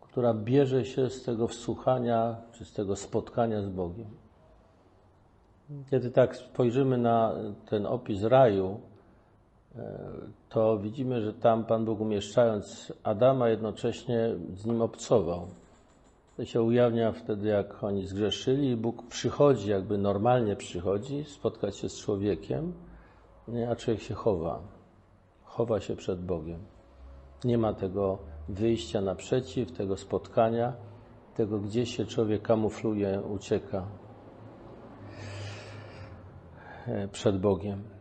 która 0.01 0.33
bierze 0.33 0.85
się 0.85 1.09
z 1.09 1.23
tego 1.23 1.47
wsłuchania 1.47 2.35
czy 2.51 2.65
z 2.65 2.73
tego 2.73 2.95
spotkania 2.95 3.61
z 3.61 3.69
Bogiem. 3.69 4.09
Kiedy 5.91 6.11
tak 6.11 6.35
spojrzymy 6.35 6.97
na 6.97 7.35
ten 7.69 7.85
opis 7.85 8.23
raju, 8.23 8.79
to 10.49 10.77
widzimy, 10.77 11.21
że 11.21 11.33
tam 11.33 11.65
Pan 11.65 11.85
Bóg 11.85 11.99
umieszczając 11.99 12.93
Adama 13.03 13.49
jednocześnie 13.49 14.35
z 14.55 14.65
nim 14.65 14.81
obcował. 14.81 15.47
To 16.37 16.45
się 16.45 16.61
ujawnia 16.61 17.11
wtedy, 17.11 17.47
jak 17.47 17.83
oni 17.83 18.07
zgrzeszyli 18.07 18.69
i 18.69 18.77
Bóg 18.77 19.07
przychodzi, 19.07 19.69
jakby 19.69 19.97
normalnie 19.97 20.55
przychodzi, 20.55 21.23
spotkać 21.23 21.77
się 21.77 21.89
z 21.89 21.97
człowiekiem, 21.97 22.73
a 23.69 23.75
człowiek 23.75 24.01
się 24.01 24.13
chowa. 24.13 24.59
Chowa 25.43 25.79
się 25.79 25.95
przed 25.95 26.25
Bogiem. 26.25 26.59
Nie 27.43 27.57
ma 27.57 27.73
tego 27.73 28.17
wyjścia 28.49 29.01
naprzeciw, 29.01 29.71
tego 29.71 29.97
spotkania, 29.97 30.73
tego 31.35 31.59
gdzieś 31.59 31.97
się 31.97 32.05
człowiek 32.05 32.41
kamufluje, 32.41 33.21
ucieka 33.21 33.87
e, 36.87 37.07
przed 37.07 37.39
Bogiem. 37.39 37.92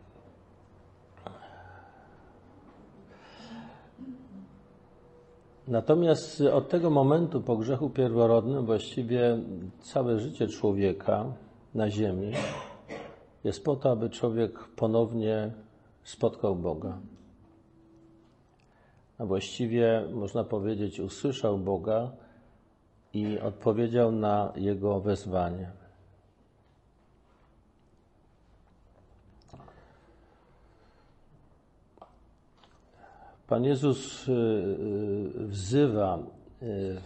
Natomiast 5.67 6.41
od 6.41 6.69
tego 6.69 6.89
momentu 6.89 7.41
po 7.41 7.57
grzechu 7.57 7.89
pierworodnym 7.89 8.65
właściwie 8.65 9.37
całe 9.81 10.19
życie 10.19 10.47
człowieka 10.47 11.25
na 11.75 11.89
ziemi 11.89 12.31
jest 13.43 13.63
po 13.63 13.75
to, 13.75 13.91
aby 13.91 14.09
człowiek 14.09 14.59
ponownie 14.75 15.51
spotkał 16.03 16.55
Boga. 16.55 16.97
A 19.17 19.25
właściwie 19.25 20.03
można 20.13 20.43
powiedzieć, 20.43 20.99
usłyszał 20.99 21.57
Boga 21.57 22.11
i 23.13 23.39
odpowiedział 23.39 24.11
na 24.11 24.53
Jego 24.55 24.99
wezwanie. 24.99 25.82
Pan 33.53 33.65
Jezus 33.65 34.27
y, 34.27 34.31
y, 34.31 35.47
wzywa 35.47 36.19
y, 36.63 36.97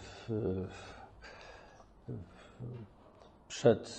przed, 3.48 3.92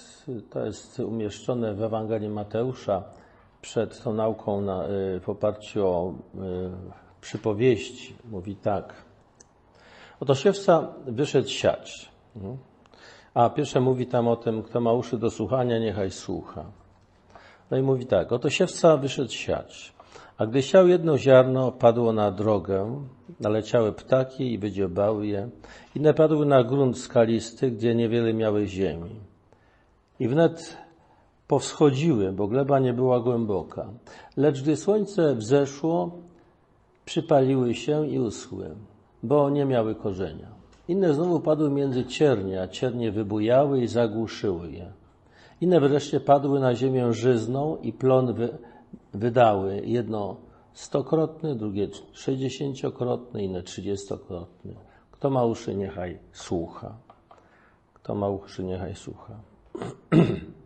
to 0.49 0.65
jest 0.65 0.99
umieszczone 0.99 1.73
w 1.73 1.83
Ewangelii 1.83 2.29
Mateusza, 2.29 3.03
przed 3.61 4.03
tą 4.03 4.13
nauką 4.13 4.61
na, 4.61 4.83
w 5.21 5.29
oparciu 5.29 5.87
o 5.87 6.13
przypowieści. 7.21 8.15
Mówi 8.31 8.55
tak. 8.55 8.93
Oto 10.19 10.35
siewca 10.35 10.87
wyszedł 11.05 11.49
siać. 11.49 12.11
Mhm. 12.35 12.57
A 13.33 13.49
pierwsze 13.49 13.79
mówi 13.79 14.07
tam 14.07 14.27
o 14.27 14.35
tym, 14.35 14.63
kto 14.63 14.81
ma 14.81 14.93
uszy 14.93 15.17
do 15.17 15.29
słuchania, 15.29 15.79
niechaj 15.79 16.11
słucha. 16.11 16.65
No 17.71 17.77
i 17.77 17.81
mówi 17.81 18.05
tak. 18.05 18.31
Oto 18.31 18.49
siewca 18.49 18.97
wyszedł 18.97 19.31
siać. 19.31 19.98
A 20.39 20.45
gdy 20.45 20.61
siał 20.63 20.87
jedno 20.87 21.17
ziarno, 21.17 21.71
padło 21.71 22.13
na 22.13 22.31
drogę, 22.31 23.03
naleciały 23.39 23.91
ptaki 23.91 24.53
i 24.53 24.57
wydziobały 24.57 25.27
je. 25.27 25.49
Inne 25.95 26.13
padły 26.13 26.45
na 26.45 26.63
grunt 26.63 26.97
skalisty, 26.97 27.71
gdzie 27.71 27.95
niewiele 27.95 28.33
miały 28.33 28.67
ziemi. 28.67 29.15
I 30.19 30.27
wnet 30.27 30.77
powschodziły, 31.47 32.31
bo 32.31 32.47
gleba 32.47 32.79
nie 32.79 32.93
była 32.93 33.19
głęboka. 33.19 33.85
Lecz 34.37 34.61
gdy 34.61 34.75
słońce 34.75 35.35
wzeszło, 35.35 36.11
przypaliły 37.05 37.73
się 37.73 38.07
i 38.07 38.19
uschły, 38.19 38.69
bo 39.23 39.49
nie 39.49 39.65
miały 39.65 39.95
korzenia. 39.95 40.47
Inne 40.87 41.13
znowu 41.13 41.39
padły 41.39 41.69
między 41.69 42.05
ciernie, 42.05 42.61
a 42.61 42.67
ciernie 42.67 43.11
wybujały 43.11 43.81
i 43.81 43.87
zagłuszyły 43.87 44.71
je. 44.71 44.91
Inne 45.61 45.79
wreszcie 45.79 46.19
padły 46.19 46.59
na 46.59 46.75
ziemię 46.75 47.13
żyzną 47.13 47.77
i 47.81 47.93
plon 47.93 48.33
wy, 48.33 48.57
wydały. 49.13 49.81
Jedno 49.85 50.35
stokrotny, 50.73 51.55
drugie 51.55 51.87
sześćdziesięciokrotny, 52.11 53.43
inne 53.43 53.63
trzydziestokrotny. 53.63 54.75
Kto 55.11 55.29
ma 55.29 55.45
uszy, 55.45 55.75
niechaj 55.75 56.19
słucha. 56.31 56.95
Kto 57.93 58.15
ma 58.15 58.29
uszy, 58.29 58.63
niechaj 58.63 58.95
słucha. 58.95 59.33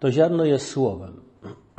To 0.00 0.12
ziarno 0.12 0.44
jest 0.44 0.68
słowem, 0.68 1.20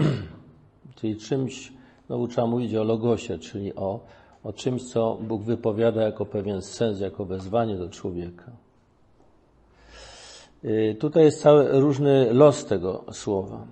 czyli 0.95 1.17
czymś, 1.17 1.73
no 2.09 2.27
trzeba 2.27 2.47
mówić 2.47 2.75
o 2.75 2.83
logosie, 2.83 3.39
czyli 3.39 3.75
o, 3.75 3.99
o 4.43 4.53
czymś, 4.53 4.83
co 4.83 5.17
Bóg 5.21 5.43
wypowiada 5.43 6.01
jako 6.01 6.25
pewien 6.25 6.61
sens, 6.61 6.99
jako 6.99 7.25
wezwanie 7.25 7.77
do 7.77 7.89
człowieka. 7.89 8.51
Y, 10.63 10.97
tutaj 10.99 11.23
jest 11.23 11.41
cały 11.41 11.79
różny 11.79 12.33
los 12.33 12.65
tego 12.65 13.03
słowa. 13.11 13.67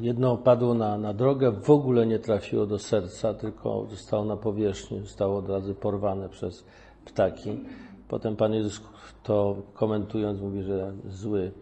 Jedno 0.00 0.36
padło 0.36 0.74
na, 0.74 0.98
na 0.98 1.14
drogę, 1.14 1.52
w 1.52 1.70
ogóle 1.70 2.06
nie 2.06 2.18
trafiło 2.18 2.66
do 2.66 2.78
serca, 2.78 3.34
tylko 3.34 3.86
zostało 3.90 4.24
na 4.24 4.36
powierzchni, 4.36 5.00
zostało 5.00 5.38
od 5.38 5.48
razu 5.48 5.74
porwane 5.74 6.28
przez 6.28 6.64
ptaki. 7.04 7.60
Potem 8.08 8.36
Pan 8.36 8.54
Jezus 8.54 8.80
to 9.22 9.56
komentując 9.74 10.40
mówi, 10.40 10.62
że 10.62 10.92
zły 11.08 11.52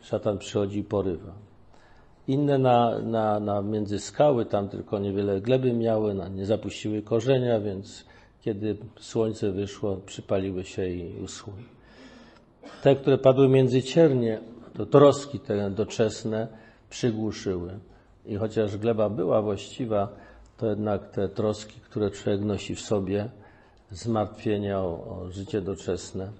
szatan 0.00 0.38
przychodzi 0.38 0.78
i 0.78 0.84
porywa. 0.84 1.32
Inne 2.28 2.58
na, 2.58 2.98
na, 2.98 3.40
na 3.40 3.62
między 3.62 3.98
skały, 3.98 4.46
tam 4.46 4.68
tylko 4.68 4.98
niewiele 4.98 5.40
gleby 5.40 5.72
miały, 5.72 6.14
na, 6.14 6.28
nie 6.28 6.46
zapuściły 6.46 7.02
korzenia, 7.02 7.60
więc 7.60 8.04
kiedy 8.40 8.76
słońce 9.00 9.52
wyszło, 9.52 9.96
przypaliły 9.96 10.64
się 10.64 10.88
i 10.88 11.22
uschły. 11.24 11.52
Te, 12.82 12.96
które 12.96 13.18
padły 13.18 13.48
między 13.48 13.82
ciernie, 13.82 14.40
to 14.76 14.86
troski 14.86 15.40
te 15.40 15.70
doczesne 15.70 16.48
przygłuszyły. 16.90 17.78
I 18.26 18.36
chociaż 18.36 18.76
gleba 18.76 19.08
była 19.08 19.42
właściwa, 19.42 20.08
to 20.56 20.66
jednak 20.66 21.10
te 21.10 21.28
troski, 21.28 21.80
które 21.80 22.10
człowiek 22.10 22.40
nosi 22.40 22.74
w 22.74 22.80
sobie, 22.80 23.28
zmartwienia 23.90 24.80
o, 24.80 25.20
o 25.20 25.30
życie 25.30 25.60
doczesne, 25.60 26.32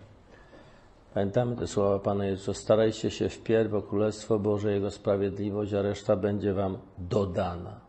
Pamiętamy 1.17 1.57
te 1.57 1.67
słowa 1.67 1.99
Pana 1.99 2.27
Jezusa. 2.27 2.55
Starajcie 2.55 3.11
się 3.11 3.29
wpierw 3.29 3.75
o 3.75 3.83
Królestwo 3.83 4.39
Boże, 4.39 4.73
Jego 4.73 4.91
sprawiedliwość, 4.91 5.75
a 5.75 5.83
reszta 5.83 6.17
będzie 6.17 6.55
Wam 6.55 6.79
dodana. 6.99 7.81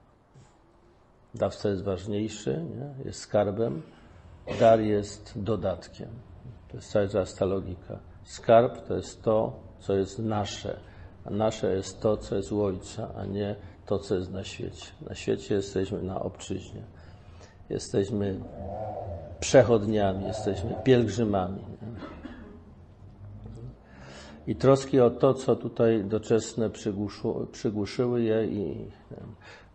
Dawca 1.36 1.70
jest 1.70 1.84
ważniejszy, 1.84 2.66
nie? 2.76 3.06
jest 3.06 3.20
skarbem, 3.20 3.82
dar 4.60 4.80
jest 4.80 5.34
dodatkiem. 5.36 6.08
To 6.68 6.78
jest 6.78 6.92
cały 6.92 7.10
czas 7.10 7.36
ta 7.36 7.46
logika. 7.46 8.00
Skarb 8.24 8.88
to 8.88 8.96
jest 8.96 9.24
to, 9.24 9.60
co 9.80 9.96
jest 9.96 10.20
nasze, 10.20 10.80
a 11.28 11.30
nasze 11.30 11.76
jest 11.76 12.02
to, 12.02 12.18
co 12.18 12.36
jest 12.36 12.52
u 12.52 12.62
Ojca, 12.62 13.10
a 13.18 13.26
nie 13.26 13.56
to, 13.86 14.00
co 14.00 14.16
jest 14.16 14.32
na 14.32 14.44
świecie. 14.44 14.86
Na 15.10 15.16
świecie 15.16 15.56
jesteśmy 15.56 16.02
na 16.02 16.20
obczyźnie. 16.20 16.82
Jesteśmy 17.70 18.40
przechodniami, 19.40 20.26
jesteśmy 20.26 20.76
pielgrzymami. 20.84 21.62
I 24.48 24.56
troski 24.56 25.00
o 25.00 25.10
to, 25.10 25.34
co 25.34 25.56
tutaj 25.56 26.04
doczesne 26.04 26.70
przygłuszyły 27.52 28.22
je 28.22 28.46
i 28.46 28.92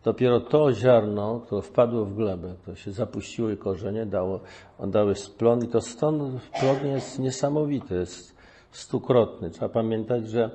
dopiero 0.05 0.41
to 0.41 0.73
ziarno, 0.73 1.41
które 1.41 1.63
wpadło 1.63 2.05
w 2.05 2.15
glebę, 2.15 2.55
to 2.67 2.75
się 2.75 2.93
zapuściły 2.93 3.57
korzenie, 3.57 4.07
dało, 4.07 4.41
dały 4.87 5.15
splon 5.15 5.65
i 5.65 5.69
to 5.69 5.81
stąd 5.81 6.43
plon 6.61 6.87
jest 6.87 7.19
niesamowity, 7.19 7.95
jest 7.95 8.37
stukrotny. 8.71 9.51
Trzeba 9.51 9.69
pamiętać, 9.69 10.29
że 10.29 10.51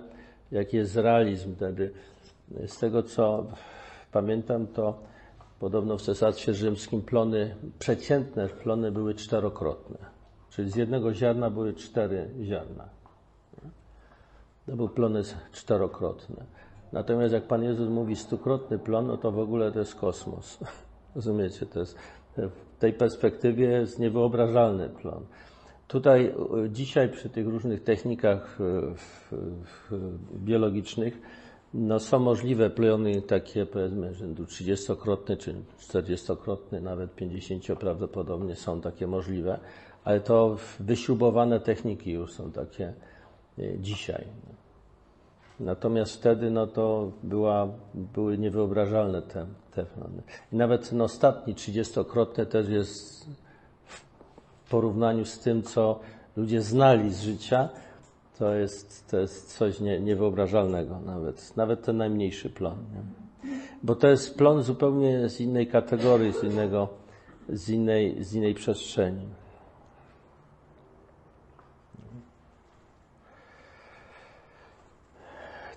jaki 0.52 0.78
jest 0.78 0.96
realizm 0.96 1.56
wtedy. 1.56 1.92
Z 2.68 2.80
tego, 2.80 3.04
co 3.04 3.46
pamiętam, 4.12 4.68
to 4.68 5.00
podobno 5.60 5.98
w 5.98 6.02
Cesarstwie 6.02 6.54
Rzymskim 6.54 7.02
plony, 7.02 7.56
przeciętne 7.80 8.50
plony 8.50 8.92
były 8.92 9.16
czterokrotne. 9.16 9.98
Czyli 10.50 10.72
z 10.72 10.76
jednego 10.76 11.14
ziarna 11.14 11.50
były 11.50 11.74
cztery 11.74 12.30
ziarna. 12.44 12.90
To 14.66 14.76
był 14.76 14.90
plon 14.90 15.18
czterokrotny. 15.52 16.46
Natomiast 16.92 17.34
jak 17.34 17.44
Pan 17.44 17.64
Jezus 17.64 17.90
mówi 17.90 18.16
stukrotny 18.16 18.80
plon, 18.80 19.08
no 19.08 19.18
to 19.18 19.32
w 19.32 19.40
ogóle 19.40 19.72
to 19.72 19.80
jest 19.80 19.96
kosmos. 19.96 20.58
Rozumiecie? 21.16 21.66
To 21.66 21.80
jest, 21.80 21.98
w 22.38 22.80
tej 22.80 22.94
perspektywie 22.94 23.70
jest 23.70 24.00
niewyobrażalny 24.00 24.90
plon. 24.90 25.26
Tutaj 25.88 26.26
e, 26.26 26.70
dzisiaj 26.70 27.10
przy 27.10 27.30
tych 27.30 27.48
różnych 27.48 27.84
technikach 27.84 28.58
e, 28.62 29.96
biologicznych 30.34 31.22
no 31.74 32.00
są 32.00 32.20
możliwe 32.20 32.70
plony 32.70 33.22
takie 33.22 33.66
powiedzmy 33.66 34.14
rzędu 34.14 34.44
30-krotny 34.44 35.38
czy 35.38 35.56
40-krotny, 35.80 36.82
nawet 36.82 37.16
50 37.16 37.80
prawdopodobnie 37.80 38.56
są 38.56 38.82
takie 38.82 39.08
możliwe, 39.08 39.60
ale 40.04 40.22
to 40.22 40.58
wyśrubowane 40.80 41.60
techniki 41.60 42.12
już 42.12 42.34
są 42.34 42.52
takie 42.52 42.94
e, 43.60 43.80
dzisiaj. 43.80 44.26
Natomiast 45.60 46.16
wtedy 46.16 46.52
no 46.52 46.68
to 46.68 47.12
była, 47.24 47.68
były 47.94 48.38
niewyobrażalne 48.38 49.22
te, 49.22 49.46
plany. 49.86 50.22
I 50.52 50.56
nawet 50.56 50.90
ten 50.90 51.02
ostatni, 51.02 51.56
trzydziestokrotny 51.56 52.46
też 52.46 52.70
jest 52.70 53.26
porównaniu 54.70 55.26
z 55.26 55.40
tym, 55.40 55.64
co 55.64 56.00
ludzie 56.38 56.62
znali 56.62 57.14
z 57.14 57.22
życia, 57.22 57.70
to 58.40 58.54
jest, 58.54 59.08
to 59.12 59.18
jest 59.18 59.58
coś 59.58 59.80
nie, 59.80 60.00
niewyobrażalnego 60.00 61.00
nawet. 61.00 61.58
Nawet 61.58 61.84
ten 61.84 61.98
najmniejszy 61.98 62.50
plon. 62.50 62.78
Nie? 62.94 63.02
Bo 63.84 63.96
to 63.96 64.08
jest 64.08 64.38
plon 64.38 64.64
zupełnie 64.64 65.30
z 65.30 65.42
innej 65.42 65.68
kategorii, 65.68 66.34
z 66.34 66.44
innego, 66.44 66.88
z 67.50 67.70
innej, 67.70 68.24
z 68.24 68.34
innej 68.34 68.54
przestrzeni. 68.54 69.28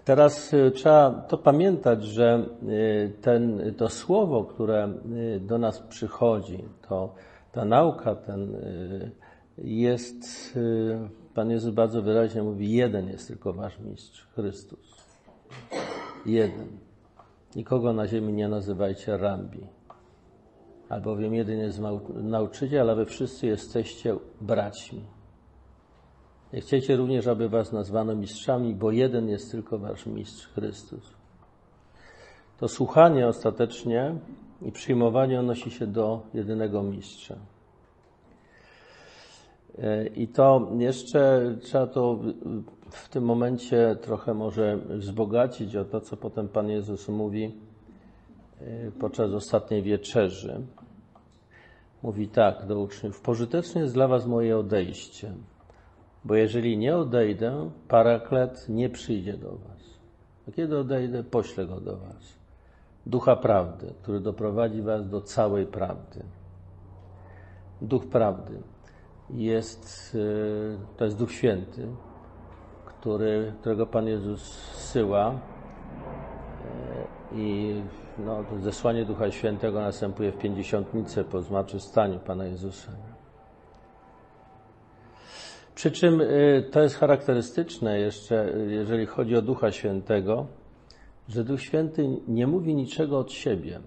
Teraz 0.04 0.54
y, 0.54 0.70
trzeba 0.70 1.10
to 1.10 1.38
pamiętać, 1.38 2.04
że 2.04 2.46
y, 2.62 3.12
ten, 3.22 3.74
to 3.76 3.88
słowo, 3.88 4.44
które 4.44 4.92
y, 5.36 5.40
do 5.40 5.58
nas 5.58 5.80
przychodzi, 5.80 6.64
to 6.88 7.14
ta 7.52 7.64
nauka, 7.64 8.14
ten 8.14 8.56
jest, 9.58 10.58
Pan 11.34 11.50
Jezus 11.50 11.74
bardzo 11.74 12.02
wyraźnie 12.02 12.42
mówi, 12.42 12.72
jeden 12.72 13.08
jest 13.08 13.28
tylko 13.28 13.52
wasz 13.52 13.78
mistrz, 13.78 14.26
Chrystus. 14.34 15.06
Jeden. 16.26 16.78
Nikogo 17.56 17.92
na 17.92 18.06
ziemi 18.06 18.32
nie 18.32 18.48
nazywajcie 18.48 19.16
rambi. 19.16 19.66
Albowiem 20.88 21.34
jeden 21.34 21.58
jest 21.58 21.80
nauczyciel, 22.14 22.80
ale 22.80 22.96
wy 22.96 23.06
wszyscy 23.06 23.46
jesteście 23.46 24.16
braćmi. 24.40 25.04
Nie 26.52 26.60
chcecie 26.60 26.96
również, 26.96 27.26
aby 27.26 27.48
was 27.48 27.72
nazwano 27.72 28.16
mistrzami, 28.16 28.74
bo 28.74 28.90
jeden 28.90 29.28
jest 29.28 29.50
tylko 29.50 29.78
wasz 29.78 30.06
mistrz 30.06 30.48
Chrystus. 30.48 31.14
To 32.58 32.68
słuchanie 32.68 33.28
ostatecznie 33.28 34.14
i 34.62 34.72
przyjmowanie 34.72 35.40
odnosi 35.40 35.70
się 35.70 35.86
do 35.86 36.22
jedynego 36.34 36.82
mistrza. 36.82 37.36
I 40.16 40.28
to 40.28 40.68
jeszcze 40.78 41.54
trzeba 41.60 41.86
to 41.86 42.18
w 42.90 43.08
tym 43.08 43.24
momencie 43.24 43.96
trochę 44.00 44.34
może 44.34 44.76
wzbogacić 44.76 45.76
o 45.76 45.84
to, 45.84 46.00
co 46.00 46.16
potem 46.16 46.48
Pan 46.48 46.68
Jezus 46.68 47.08
mówi 47.08 47.54
e, 48.60 48.90
podczas 48.90 49.32
ostatniej 49.32 49.82
wieczerzy. 49.82 50.60
Mówi 52.02 52.28
tak 52.28 52.66
do 52.66 52.80
uczniów: 52.80 53.20
Pożyteczne 53.20 53.80
jest 53.80 53.94
dla 53.94 54.08
Was 54.08 54.26
moje 54.26 54.58
odejście 54.58 55.32
bo 56.24 56.34
jeżeli 56.34 56.78
nie 56.78 56.96
odejdę, 56.96 57.70
paraklet 57.88 58.68
nie 58.68 58.88
przyjdzie 58.88 59.36
do 59.36 59.50
Was. 59.50 59.98
A 60.48 60.52
kiedy 60.52 60.78
odejdę, 60.78 61.24
poślę 61.24 61.66
go 61.66 61.80
do 61.80 61.96
Was. 61.96 62.39
Ducha 63.10 63.36
prawdy, 63.36 63.94
który 64.02 64.20
doprowadzi 64.20 64.82
Was 64.82 65.08
do 65.08 65.20
całej 65.20 65.66
prawdy. 65.66 66.24
Duch 67.82 68.06
prawdy 68.06 68.62
jest, 69.30 70.14
y, 70.14 70.78
to 70.96 71.04
jest 71.04 71.16
Duch 71.18 71.32
Święty, 71.32 71.88
który, 72.84 73.52
którego 73.60 73.86
Pan 73.86 74.06
Jezus 74.06 74.42
syła, 74.74 75.30
y, 75.30 75.34
I 77.32 77.82
no, 78.18 78.44
zesłanie 78.60 79.04
Ducha 79.04 79.30
Świętego 79.30 79.80
następuje 79.80 80.32
w 80.32 80.38
pięćdziesiątnicy 80.38 81.24
po 81.24 81.42
zmartwychwstaniu 81.42 82.18
Pana 82.18 82.44
Jezusa. 82.44 82.92
Przy 85.74 85.90
czym 85.90 86.20
y, 86.20 86.68
to 86.72 86.80
jest 86.80 86.96
charakterystyczne 86.96 87.98
jeszcze, 87.98 88.52
jeżeli 88.68 89.06
chodzi 89.06 89.36
o 89.36 89.42
Ducha 89.42 89.72
Świętego, 89.72 90.46
że 91.30 91.44
Duch 91.44 91.62
Święty 91.62 92.08
nie 92.28 92.46
mówi 92.46 92.74
niczego 92.74 93.18
od 93.18 93.32
siebie. 93.32 93.80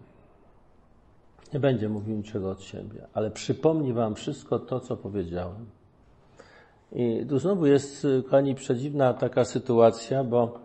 Nie 1.53 1.60
będzie 1.60 1.89
mówił 1.89 2.17
niczego 2.17 2.51
od 2.51 2.62
siebie, 2.62 3.08
ale 3.13 3.32
przypomni 3.32 3.93
Wam 3.93 4.15
wszystko 4.15 4.60
to, 4.60 4.79
co 4.79 4.97
powiedziałem. 4.97 5.65
I 6.91 7.25
tu 7.29 7.39
znowu 7.39 7.65
jest, 7.65 8.06
y, 8.06 8.23
kochani, 8.23 8.56
przedziwna 8.56 9.13
taka 9.13 9.45
sytuacja, 9.45 10.23
bo 10.23 10.60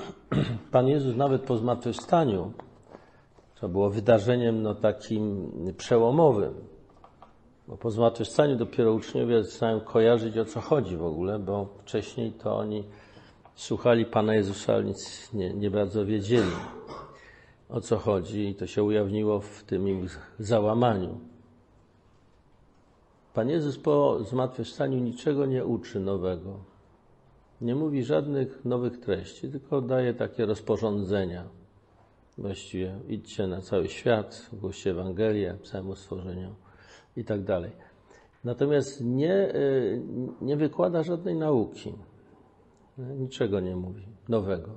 Pan 0.72 0.88
Jezus 0.88 1.16
nawet 1.16 1.42
po 1.42 1.56
zmartwychwstaniu, 1.56 2.52
to 3.60 3.68
było 3.68 3.90
wydarzeniem 3.90 4.62
no, 4.62 4.74
takim 4.74 5.52
przełomowym, 5.78 6.54
bo 7.68 7.76
po 7.76 7.90
zmartwychwstaniu 7.90 8.56
dopiero 8.56 8.92
uczniowie 8.92 9.44
zaczynają 9.44 9.80
kojarzyć, 9.80 10.38
o 10.38 10.44
co 10.44 10.60
chodzi 10.60 10.96
w 10.96 11.04
ogóle, 11.04 11.38
bo 11.38 11.68
wcześniej 11.78 12.32
to 12.32 12.56
oni 12.56 12.84
słuchali 13.56 14.04
Pana 14.04 14.34
Jezusa, 14.34 14.74
ale 14.74 14.84
nic 14.84 15.32
nie, 15.32 15.54
nie 15.54 15.70
bardzo 15.70 16.06
wiedzieli, 16.06 16.50
o 17.68 17.80
co 17.80 17.96
chodzi 17.96 18.48
i 18.48 18.54
to 18.54 18.66
się 18.66 18.82
ujawniło 18.82 19.40
w 19.40 19.64
tym 19.64 19.88
ich 19.88 20.18
załamaniu. 20.38 21.20
Pan 23.34 23.48
Jezus 23.48 23.78
po 23.78 24.24
zmartwychwstaniu 24.24 24.98
niczego 24.98 25.46
nie 25.46 25.64
uczy 25.64 26.00
nowego. 26.00 26.58
Nie 27.60 27.74
mówi 27.74 28.04
żadnych 28.04 28.64
nowych 28.64 29.00
treści, 29.00 29.48
tylko 29.48 29.80
daje 29.80 30.14
takie 30.14 30.46
rozporządzenia. 30.46 31.44
Właściwie 32.38 32.94
idźcie 33.08 33.46
na 33.46 33.60
cały 33.60 33.88
świat, 33.88 34.50
głoście 34.52 34.90
Ewangelię 34.90 35.58
całemu 35.62 35.96
stworzeniu 35.96 36.54
i 37.16 37.24
tak 37.24 37.44
dalej. 37.44 37.70
Natomiast 38.44 39.00
nie, 39.04 39.54
y, 39.54 40.02
nie 40.40 40.56
wykłada 40.56 41.02
żadnej 41.02 41.34
nauki. 41.34 41.92
Niczego 42.98 43.60
nie 43.60 43.76
mówi 43.76 44.06
nowego. 44.28 44.70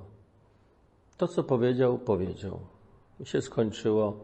To, 1.16 1.28
co 1.28 1.44
powiedział, 1.44 1.98
powiedział. 1.98 2.58
I 3.20 3.26
się 3.26 3.42
skończyło 3.42 4.16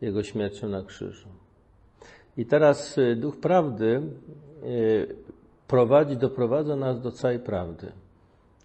jego 0.00 0.22
śmiercią 0.22 0.68
na 0.68 0.82
krzyżu. 0.82 1.28
I 2.36 2.46
teraz 2.46 2.98
y, 2.98 3.16
Duch 3.16 3.40
Prawdy 3.40 4.02
y, 4.64 5.16
prowadzi, 5.66 6.16
doprowadza 6.16 6.76
nas 6.76 7.00
do 7.00 7.10
całej 7.10 7.38
prawdy. 7.38 7.92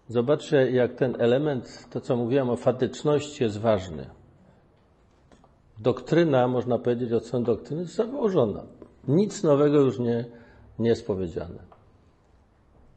Zobaczcie, 0.08 0.72
jak 0.72 0.96
ten 0.96 1.16
element, 1.20 1.88
to 1.90 2.02
co 2.02 2.16
mówiłem 2.16 2.50
o 2.50 2.56
fatyczności, 2.56 3.44
jest 3.44 3.58
ważny. 3.58 4.10
Doktryna, 5.80 6.48
można 6.48 6.80
powiedzieć, 6.80 7.12
od 7.12 7.26
strony 7.26 7.46
doktryny 7.46 7.82
jest 7.82 7.96
założona. 7.96 8.64
Nic 9.08 9.44
nowego 9.44 9.80
już 9.80 10.00
nie, 10.00 10.26
nie 10.80 10.90
jest 10.90 11.08
powiedziane. 11.08 11.75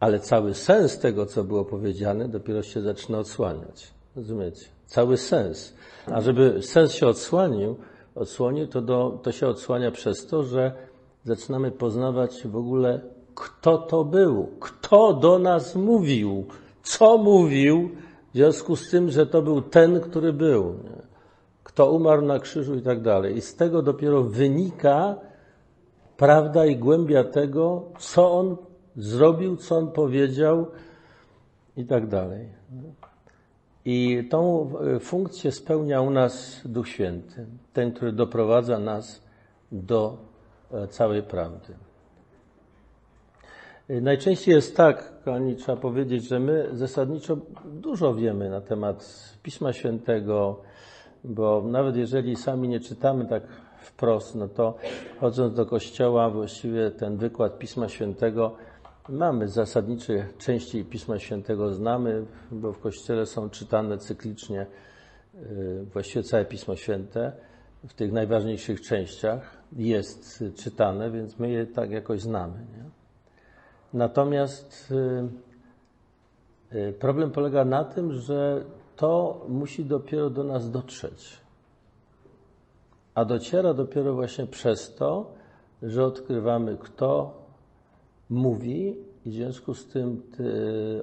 Ale 0.01 0.21
cały 0.21 0.55
sens 0.55 0.99
tego, 0.99 1.27
co 1.27 1.45
było 1.45 1.65
powiedziane, 1.65 2.29
dopiero 2.29 2.63
się 2.63 2.81
zaczyna 2.81 3.19
odsłaniać. 3.19 3.91
Rozumiecie? 4.17 4.67
Cały 4.87 5.17
sens. 5.17 5.75
A 6.07 6.21
żeby 6.21 6.63
sens 6.63 6.93
się 6.93 7.07
odsłonił, 7.07 7.77
odsłonił 8.15 8.67
to, 8.67 8.81
do, 8.81 9.21
to 9.23 9.33
się 9.33 9.49
odsłania 9.49 9.91
przez 9.91 10.27
to, 10.27 10.43
że 10.43 10.73
zaczynamy 11.25 11.71
poznawać 11.71 12.47
w 12.47 12.57
ogóle, 12.57 13.01
kto 13.35 13.79
to 13.79 14.05
był, 14.05 14.49
kto 14.61 15.13
do 15.13 15.39
nas 15.39 15.77
mówił, 15.77 16.47
co 16.83 17.19
mówił, 17.19 17.91
w 18.31 18.37
związku 18.37 18.77
z 18.77 18.91
tym, 18.91 19.11
że 19.11 19.27
to 19.27 19.43
był 19.43 19.63
ten, 19.63 20.01
który 20.01 20.33
był. 20.33 20.65
Nie? 20.65 21.03
Kto 21.65 21.91
umarł 21.93 22.23
na 22.23 22.39
krzyżu 22.39 22.75
i 22.75 22.83
tak 22.83 23.03
dalej. 23.03 23.37
I 23.37 23.41
z 23.41 23.55
tego 23.55 23.83
dopiero 23.83 24.23
wynika 24.23 25.17
prawda 26.17 26.67
i 26.67 26.77
głębia 26.77 27.25
tego, 27.25 27.83
co 27.99 28.33
on 28.33 28.57
zrobił, 28.99 29.57
co 29.57 29.77
on 29.77 29.93
powiedział 29.93 30.67
i 31.77 31.85
tak 31.85 32.07
dalej. 32.07 32.49
I 33.85 34.29
tą 34.31 34.71
funkcję 35.01 35.53
spełnia 35.53 36.01
u 36.01 36.11
nas 36.11 36.61
Duch 36.65 36.89
Święty, 36.89 37.47
ten, 37.73 37.93
który 37.93 38.13
doprowadza 38.13 38.79
nas 38.79 39.23
do 39.73 40.19
e, 40.73 40.89
całej 40.89 41.23
prawdy. 41.23 41.75
Najczęściej 43.89 44.55
jest 44.55 44.77
tak, 44.77 45.23
kochani, 45.25 45.57
trzeba 45.57 45.81
powiedzieć, 45.81 46.29
że 46.29 46.41
my 46.41 46.69
zasadniczo 46.73 47.37
dużo 47.65 48.15
wiemy 48.15 48.51
na 48.51 48.61
temat 48.61 49.29
Pisma 49.43 49.73
Świętego, 49.73 50.61
bo 51.25 51.63
nawet 51.67 51.97
jeżeli 51.97 52.37
sami 52.37 52.69
nie 52.69 52.81
czytamy 52.81 53.27
tak 53.27 53.43
wprost, 53.81 54.35
no 54.35 54.49
to 54.49 54.75
chodząc 55.21 55.55
do 55.55 55.67
kościoła, 55.67 56.31
właściwie 56.31 56.91
ten 56.91 57.17
wykład 57.17 57.59
Pisma 57.59 57.89
Świętego 57.89 58.57
mamy 59.09 59.49
zasadnicze 59.49 60.27
części 60.39 60.85
Pisma 60.85 61.19
Świętego 61.19 61.75
znamy, 61.75 62.25
bo 62.51 62.73
w 62.73 62.79
kościele 62.79 63.27
są 63.27 63.51
czytane 63.51 63.99
cyklicznie 63.99 64.67
y, 65.35 65.87
właściwie 65.93 66.23
całe 66.23 66.45
Pismo 66.45 66.77
Święte 66.77 67.33
w 67.87 67.95
tych 67.95 68.13
najważniejszych 68.13 68.81
częściach 68.81 69.57
jest 69.73 70.45
czytane, 70.57 71.11
więc 71.11 71.39
my 71.39 71.51
je 71.51 71.67
tak 71.67 71.91
jakoś 71.91 72.21
znamy. 72.21 72.59
Nie? 72.59 72.85
Natomiast 73.93 74.95
y, 76.73 76.77
y, 76.77 76.93
problem 76.93 77.31
polega 77.31 77.65
na 77.65 77.85
tym, 77.85 78.13
że 78.13 78.65
to 78.97 79.45
musi 79.49 79.85
dopiero 79.85 80.31
do 80.31 80.45
nas 80.45 80.71
dotrzeć. 80.71 81.41
A 83.15 83.25
dociera 83.25 83.75
dopiero 83.75 84.15
właśnie 84.15 84.47
przez 84.47 84.95
to, 84.95 85.33
że 85.83 86.05
odkrywamy, 86.05 86.77
kto 86.77 87.39
mówi, 88.31 88.97
i 89.27 89.31
w 89.31 89.35
związku 89.35 89.75
z 89.75 89.87
tym 89.87 90.23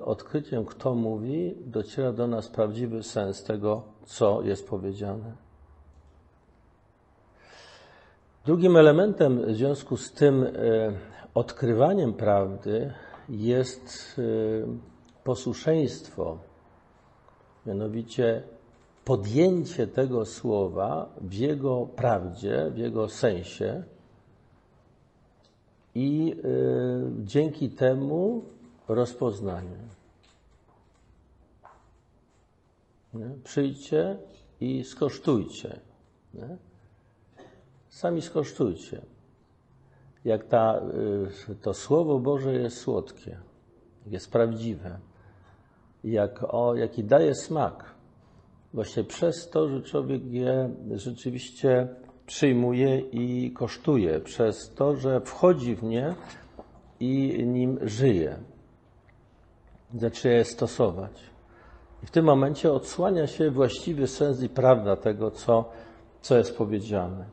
odkryciem, 0.02 0.66
kto 0.66 0.96
mówi, 0.96 1.56
dociera 1.66 2.14
do 2.14 2.28
nas 2.28 2.48
prawdziwy 2.48 3.04
sens 3.04 3.44
tego, 3.44 3.84
co 4.06 4.42
jest 4.42 4.68
powiedziane. 4.70 5.46
Drugim 8.46 8.78
elementem 8.78 9.46
w 9.46 9.56
związku 9.56 9.98
z 9.98 10.12
tym 10.12 10.44
e, 10.44 10.50
odkrywaniem 11.34 12.14
prawdy 12.14 12.94
jest 13.30 14.16
e, 14.18 14.24
posłuszeństwo, 15.24 16.38
mianowicie 17.66 18.44
podjęcie 19.06 19.88
tego 19.88 20.26
słowa 20.26 21.10
w 21.22 21.34
jego 21.34 21.86
prawdzie, 21.96 22.72
w 22.74 22.78
jego 22.78 23.10
sensie 23.10 23.84
i 25.96 26.36
e, 26.38 26.48
dzięki 27.24 27.70
temu 27.70 28.44
rozpoznanie. 28.88 29.78
Przyjdźcie 33.44 34.18
i 34.62 34.84
skosztujcie. 34.84 35.80
Nie? 36.34 36.58
Sami 37.90 38.22
skosztujcie. 38.22 39.02
Jak 40.26 40.44
ta, 40.44 40.82
y, 41.50 41.56
to 41.56 41.74
Słowo 41.74 42.20
Boże 42.20 42.54
jest 42.54 42.78
słodkie, 42.78 43.38
jest 44.08 44.32
prawdziwe, 44.32 45.00
jak 46.04 46.44
o, 46.54 46.76
jaki 46.76 47.04
daje 47.04 47.36
smak. 47.36 47.96
Właśnie 48.74 49.04
przez 49.04 49.50
to, 49.50 49.70
że 49.70 49.82
człowiek 49.82 50.26
je 50.26 50.70
rzeczywiście 50.96 51.88
przyjmuje 52.26 53.00
i 53.00 53.52
kosztuje, 53.52 54.20
przez 54.20 54.74
to, 54.74 54.96
że 54.96 55.22
wchodzi 55.22 55.76
w 55.76 55.84
nie 55.84 56.16
i 57.00 57.44
nim 57.46 57.80
żyje. 57.82 58.38
Zaczyna 59.96 60.34
je 60.34 60.46
stosować. 60.46 61.12
I 62.04 62.06
w 62.06 62.12
tym 62.12 62.26
momencie 62.26 62.74
odsłania 62.74 63.28
się 63.28 63.52
właściwy 63.52 64.08
sens 64.08 64.44
i 64.44 64.50
prawda 64.50 64.96
tego, 64.96 65.32
co, 65.32 65.70
co 66.22 66.38
jest 66.38 66.58
powiedziane 66.58 67.26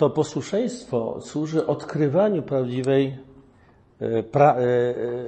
to 0.00 0.10
posłuszeństwo 0.10 1.20
służy 1.20 1.66
odkrywaniu 1.66 2.42
prawdziwej, 2.42 3.18
e, 4.00 4.22
pra, 4.22 4.56
e, 4.56 4.60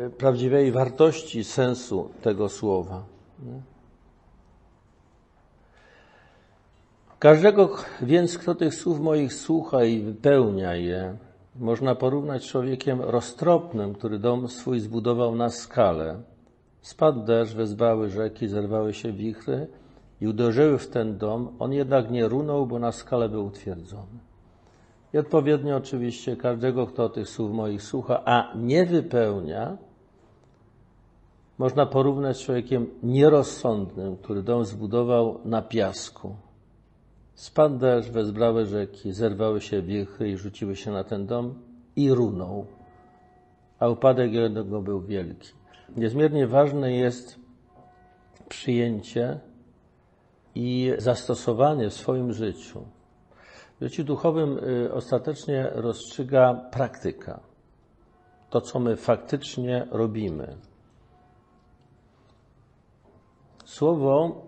e, 0.06 0.10
prawdziwej 0.10 0.72
wartości, 0.72 1.44
sensu 1.44 2.10
tego 2.22 2.48
słowa. 2.48 3.04
Każdego 7.22 7.70
więc, 8.02 8.38
kto 8.38 8.54
tych 8.54 8.74
słów 8.74 9.00
moich 9.00 9.34
słucha 9.34 9.84
i 9.84 10.00
wypełnia 10.00 10.74
je, 10.74 11.16
można 11.56 11.94
porównać 11.94 12.48
człowiekiem 12.48 13.00
roztropnym, 13.00 13.94
który 13.94 14.18
dom 14.18 14.48
swój 14.48 14.80
zbudował 14.80 15.34
na 15.34 15.50
skalę. 15.50 16.22
Spadł 16.80 17.24
deszcz, 17.24 17.54
wezbały 17.54 18.08
rzeki, 18.08 18.48
zerwały 18.48 18.94
się 18.94 19.12
wichry 19.12 19.66
i 20.20 20.28
uderzyły 20.28 20.78
w 20.78 20.88
ten 20.88 21.18
dom. 21.18 21.56
On 21.58 21.72
jednak 21.72 22.10
nie 22.10 22.28
runął, 22.28 22.66
bo 22.66 22.78
na 22.78 22.92
skalę 22.92 23.28
był 23.28 23.46
utwierdzony. 23.46 24.18
I 25.14 25.18
odpowiednio 25.18 25.76
oczywiście 25.76 26.36
każdego, 26.36 26.86
kto 26.86 27.08
tych 27.08 27.28
słów 27.28 27.52
moich 27.52 27.82
słucha, 27.82 28.22
a 28.24 28.52
nie 28.56 28.86
wypełnia, 28.86 29.76
można 31.58 31.86
porównać 31.86 32.44
człowiekiem 32.44 32.86
nierozsądnym, 33.02 34.16
który 34.16 34.42
dom 34.42 34.64
zbudował 34.64 35.38
na 35.44 35.62
piasku. 35.62 36.34
Spadł 37.34 37.78
deszcz, 37.78 38.10
wezbrały 38.10 38.66
rzeki, 38.66 39.12
zerwały 39.12 39.60
się 39.60 39.82
wichry 39.82 40.30
i 40.30 40.36
rzuciły 40.36 40.76
się 40.76 40.90
na 40.90 41.04
ten 41.04 41.26
dom 41.26 41.54
i 41.96 42.12
runął. 42.12 42.66
A 43.78 43.88
upadek 43.88 44.32
jego 44.32 44.82
był 44.82 45.00
wielki. 45.00 45.52
Niezmiernie 45.96 46.46
ważne 46.46 46.92
jest 46.92 47.38
przyjęcie 48.48 49.40
i 50.54 50.92
zastosowanie 50.98 51.90
w 51.90 51.94
swoim 51.94 52.32
życiu. 52.32 52.84
W 53.80 53.84
życiu 53.84 54.04
duchowym 54.04 54.58
y, 54.58 54.92
ostatecznie 54.92 55.70
rozstrzyga 55.74 56.54
praktyka. 56.54 57.40
To, 58.50 58.60
co 58.60 58.80
my 58.80 58.96
faktycznie 58.96 59.86
robimy. 59.90 60.56
Słowo 63.64 64.42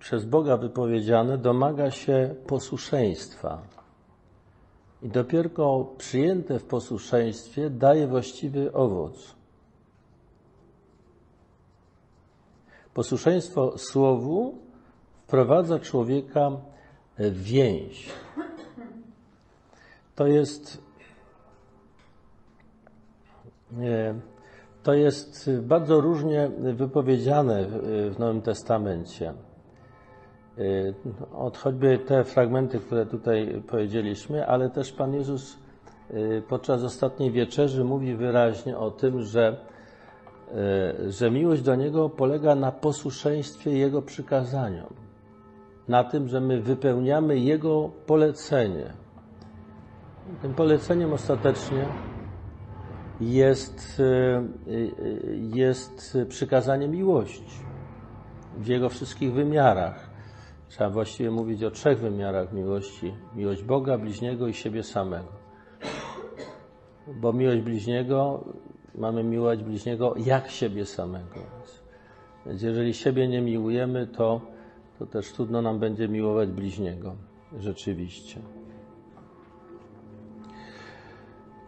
przez 0.00 0.24
Boga 0.24 0.56
wypowiedziane 0.56 1.38
domaga 1.38 1.90
się 1.90 2.34
posłuszeństwa. 2.46 3.62
I 5.02 5.08
dopiero 5.08 5.84
przyjęte 5.98 6.58
w 6.58 6.64
posłuszeństwie 6.64 7.70
daje 7.70 8.06
właściwy 8.06 8.72
owoc. 8.72 9.34
Posłuszeństwo 12.94 13.78
Słowu 13.78 14.58
wprowadza 15.24 15.78
człowieka 15.78 16.50
w 17.18 17.42
więź. 17.42 18.08
To 20.14 20.26
jest, 20.26 20.82
to 24.82 24.94
jest 24.94 25.50
bardzo 25.62 26.00
różnie 26.00 26.50
wypowiedziane 26.58 27.66
w 28.10 28.18
Nowym 28.18 28.42
Testamencie. 28.42 29.34
Od 31.34 31.56
choćby 31.56 31.98
te 31.98 32.24
fragmenty, 32.24 32.78
które 32.78 33.06
tutaj 33.06 33.62
powiedzieliśmy, 33.66 34.46
ale 34.46 34.70
też 34.70 34.92
Pan 34.92 35.14
Jezus 35.14 35.58
podczas 36.48 36.82
ostatniej 36.82 37.30
wieczerzy 37.30 37.84
mówi 37.84 38.14
wyraźnie 38.14 38.78
o 38.78 38.90
tym, 38.90 39.22
że 39.22 39.56
E, 40.54 41.10
że 41.10 41.30
miłość 41.30 41.62
do 41.62 41.74
Niego 41.74 42.08
polega 42.08 42.54
na 42.54 42.72
posłuszeństwie 42.72 43.78
Jego 43.78 44.02
przykazaniom, 44.02 44.94
na 45.88 46.04
tym, 46.04 46.28
że 46.28 46.40
my 46.40 46.60
wypełniamy 46.60 47.38
Jego 47.38 47.90
polecenie. 48.06 48.92
Tym 50.42 50.54
poleceniem 50.54 51.12
ostatecznie 51.12 51.86
jest, 53.20 54.02
jest 55.54 56.18
przykazanie 56.28 56.88
miłości 56.88 57.60
w 58.58 58.66
Jego 58.66 58.88
wszystkich 58.88 59.32
wymiarach. 59.32 60.07
Trzeba 60.68 60.90
właściwie 60.90 61.30
mówić 61.30 61.64
o 61.64 61.70
trzech 61.70 61.98
wymiarach 61.98 62.52
miłości: 62.52 63.14
miłość 63.34 63.62
Boga, 63.62 63.98
bliźniego 63.98 64.48
i 64.48 64.54
siebie 64.54 64.82
samego. 64.82 65.32
Bo 67.06 67.32
miłość 67.32 67.60
bliźniego 67.60 68.44
mamy 68.94 69.24
miłować 69.24 69.64
bliźniego 69.64 70.14
jak 70.16 70.50
siebie 70.50 70.86
samego. 70.86 71.40
Więc 72.46 72.62
jeżeli 72.62 72.94
siebie 72.94 73.28
nie 73.28 73.40
miłujemy, 73.40 74.06
to, 74.06 74.40
to 74.98 75.06
też 75.06 75.32
trudno 75.32 75.62
nam 75.62 75.78
będzie 75.78 76.08
miłować 76.08 76.48
bliźniego. 76.48 77.16
Rzeczywiście. 77.58 78.40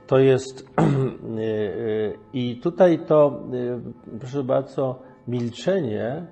To 0.06 0.18
jest 0.18 0.70
i 2.32 2.60
tutaj 2.62 2.98
to, 3.06 3.42
proszę 4.20 4.44
bardzo, 4.44 5.02
milczenie, 5.28 6.26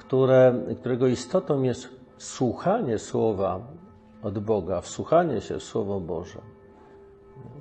które, 0.00 0.54
którego 0.80 1.06
istotą 1.06 1.62
jest 1.62 1.88
słuchanie 2.18 2.98
słowa 2.98 3.60
od 4.22 4.38
Boga, 4.38 4.80
wsłuchanie 4.80 5.40
się 5.40 5.58
w 5.58 5.62
Słowo 5.62 6.00
Boże 6.00 6.40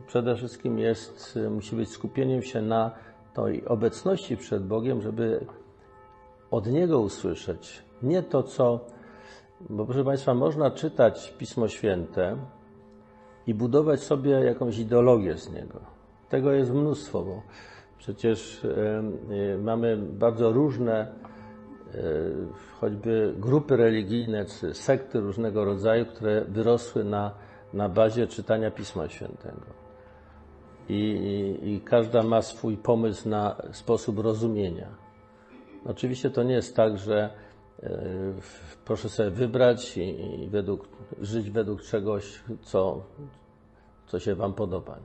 przede 0.10 0.36
wszystkim 0.36 0.80
jest, 0.80 1.40
musi 1.50 1.76
być 1.76 1.90
skupieniem 1.90 2.42
się 2.42 2.62
na 2.62 2.92
tej 3.34 3.66
obecności 3.66 4.38
przed 4.38 4.68
Bogiem, 4.68 5.02
żeby 5.02 5.46
od 6.52 6.68
Niego 6.68 7.00
usłyszeć. 7.00 7.84
Nie 8.02 8.24
to, 8.24 8.44
co. 8.44 8.80
Bo 9.70 9.86
proszę 9.86 10.04
Państwa, 10.04 10.34
można 10.34 10.72
czytać 10.72 11.34
Pismo 11.38 11.68
Święte 11.68 12.38
i 13.48 13.54
budować 13.54 14.00
sobie 14.00 14.32
jakąś 14.32 14.78
ideologię 14.78 15.38
z 15.38 15.52
niego. 15.52 15.80
Tego 16.30 16.52
jest 16.52 16.72
mnóstwo, 16.72 17.22
bo 17.22 17.42
przecież 17.98 18.68
mamy 19.64 19.98
bardzo 19.98 20.52
różne, 20.52 21.08
choćby 22.80 23.34
grupy 23.38 23.78
religijne 23.78 24.46
czy 24.46 24.74
sekty 24.74 25.20
różnego 25.20 25.66
rodzaju, 25.66 26.06
które 26.06 26.46
wyrosły 26.46 27.04
na, 27.04 27.32
na 27.74 27.90
bazie 27.90 28.28
czytania 28.28 28.72
Pisma 28.72 29.10
Świętego 29.10 29.80
i, 30.90 30.94
i, 30.94 31.70
i 31.74 31.82
każda 31.82 32.24
ma 32.24 32.42
swój 32.42 32.78
pomysł 32.78 33.30
na 33.30 33.56
sposób 33.72 34.20
rozumienia. 34.20 34.88
Oczywiście 35.86 36.30
to 36.30 36.44
nie 36.44 36.54
jest 36.54 36.76
tak, 36.76 36.98
że 36.98 37.30
e, 37.84 38.00
proszę 38.86 39.10
sobie 39.10 39.30
wybrać 39.30 39.98
i, 39.98 40.42
i 40.44 40.50
według, 40.50 40.88
żyć 41.22 41.52
według 41.52 41.82
czegoś, 41.82 42.44
co, 42.62 43.04
co 44.08 44.20
się 44.20 44.36
Wam 44.36 44.54
podoba. 44.54 45.00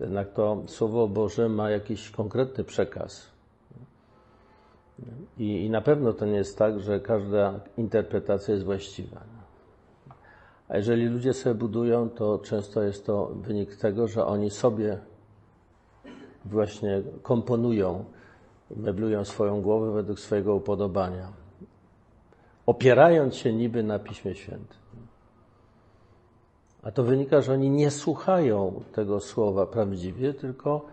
Jednak 0.00 0.32
to 0.32 0.62
Słowo 0.66 1.08
Boże 1.08 1.48
ma 1.48 1.70
jakiś 1.70 2.10
konkretny 2.10 2.64
przekaz. 2.64 3.35
I, 5.38 5.64
I, 5.64 5.70
na 5.70 5.80
pewno 5.80 6.12
to 6.12 6.26
nie 6.26 6.36
jest 6.36 6.58
tak, 6.58 6.80
że 6.80 7.00
każda 7.00 7.60
interpretacja 7.76 8.54
jest 8.54 8.64
właściwa. 8.64 9.20
A 10.68 10.76
jeżeli 10.76 11.06
ludzie 11.06 11.32
sobie 11.32 11.54
budują, 11.54 12.10
to 12.10 12.38
często 12.38 12.82
jest 12.82 13.06
to 13.06 13.26
wynik 13.26 13.76
tego, 13.76 14.08
że 14.08 14.26
oni 14.26 14.50
sobie 14.50 14.98
właśnie 16.44 17.02
komponują, 17.22 18.04
meblują 18.76 19.24
swoją 19.24 19.62
głowę 19.62 19.92
według 19.92 20.20
swojego 20.20 20.54
upodobania, 20.54 21.32
opierając 22.66 23.34
się 23.34 23.52
niby 23.52 23.82
na 23.82 23.98
Piśmie 23.98 24.34
Świętym. 24.34 24.86
A 26.82 26.90
to 26.90 27.02
wynika, 27.02 27.40
że 27.40 27.52
oni 27.52 27.70
nie 27.70 27.90
słuchają 27.90 28.82
tego 28.92 29.20
słowa 29.20 29.66
prawdziwie, 29.66 30.34
tylko, 30.34 30.86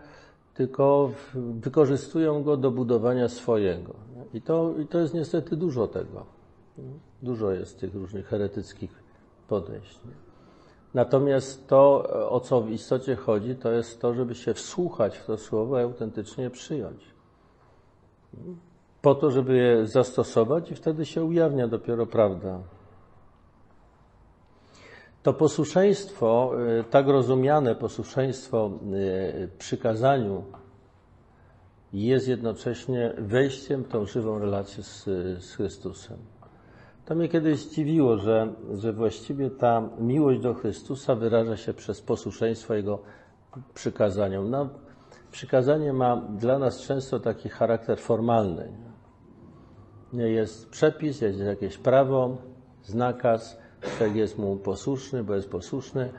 tylko 0.54 1.10
wykorzystują 1.34 2.42
go 2.42 2.56
do 2.56 2.70
budowania 2.70 3.28
swojego. 3.28 3.94
I 4.34 4.42
to, 4.42 4.74
I 4.82 4.86
to 4.86 4.98
jest 4.98 5.14
niestety 5.14 5.56
dużo 5.56 5.88
tego. 5.88 6.26
Dużo 7.22 7.52
jest 7.52 7.80
tych 7.80 7.94
różnych 7.94 8.26
heretyckich 8.26 8.90
podejść. 9.48 10.00
Natomiast 10.94 11.68
to, 11.68 12.08
o 12.30 12.40
co 12.40 12.60
w 12.60 12.70
istocie 12.70 13.16
chodzi, 13.16 13.56
to 13.56 13.72
jest 13.72 14.00
to, 14.00 14.14
żeby 14.14 14.34
się 14.34 14.54
wsłuchać 14.54 15.18
w 15.18 15.26
to 15.26 15.36
słowo 15.36 15.80
i 15.80 15.82
autentycznie 15.82 16.50
przyjąć. 16.50 17.04
Po 19.02 19.14
to, 19.14 19.30
żeby 19.30 19.56
je 19.56 19.86
zastosować 19.86 20.70
i 20.70 20.74
wtedy 20.74 21.06
się 21.06 21.24
ujawnia 21.24 21.68
dopiero 21.68 22.06
prawda. 22.06 22.60
To 25.24 25.32
posłuszeństwo, 25.32 26.52
y, 26.80 26.84
tak 26.84 27.08
rozumiane 27.08 27.74
posłuszeństwo 27.74 28.70
y, 28.94 29.48
przykazaniu, 29.58 30.44
jest 31.92 32.28
jednocześnie 32.28 33.12
wejściem 33.18 33.84
w 33.84 33.88
tą 33.88 34.06
żywą 34.06 34.38
relację 34.38 34.82
z, 34.82 35.04
z 35.44 35.54
Chrystusem. 35.54 36.18
To 37.04 37.14
mnie 37.14 37.28
kiedyś 37.28 37.58
zdziwiło, 37.58 38.18
że, 38.18 38.52
że 38.74 38.92
właściwie 38.92 39.50
ta 39.50 39.88
miłość 39.98 40.40
do 40.40 40.54
Chrystusa 40.54 41.14
wyraża 41.14 41.56
się 41.56 41.74
przez 41.74 42.02
posłuszeństwo 42.02 42.74
Jego 42.74 42.98
przykazaniom. 43.74 44.50
No, 44.50 44.68
przykazanie 45.30 45.92
ma 45.92 46.16
dla 46.16 46.58
nas 46.58 46.80
często 46.80 47.20
taki 47.20 47.48
charakter 47.48 47.98
formalny. 47.98 48.72
Nie 50.12 50.28
jest 50.28 50.70
przepis, 50.70 51.20
jest 51.20 51.38
jakieś 51.38 51.78
prawo, 51.78 52.36
znakaz, 52.82 53.63
człowiek 53.96 54.16
jest 54.16 54.38
mu 54.38 54.56
posłuszny, 54.56 55.24
bo 55.24 55.34
jest 55.34 55.50
posłuszny, 55.50 56.12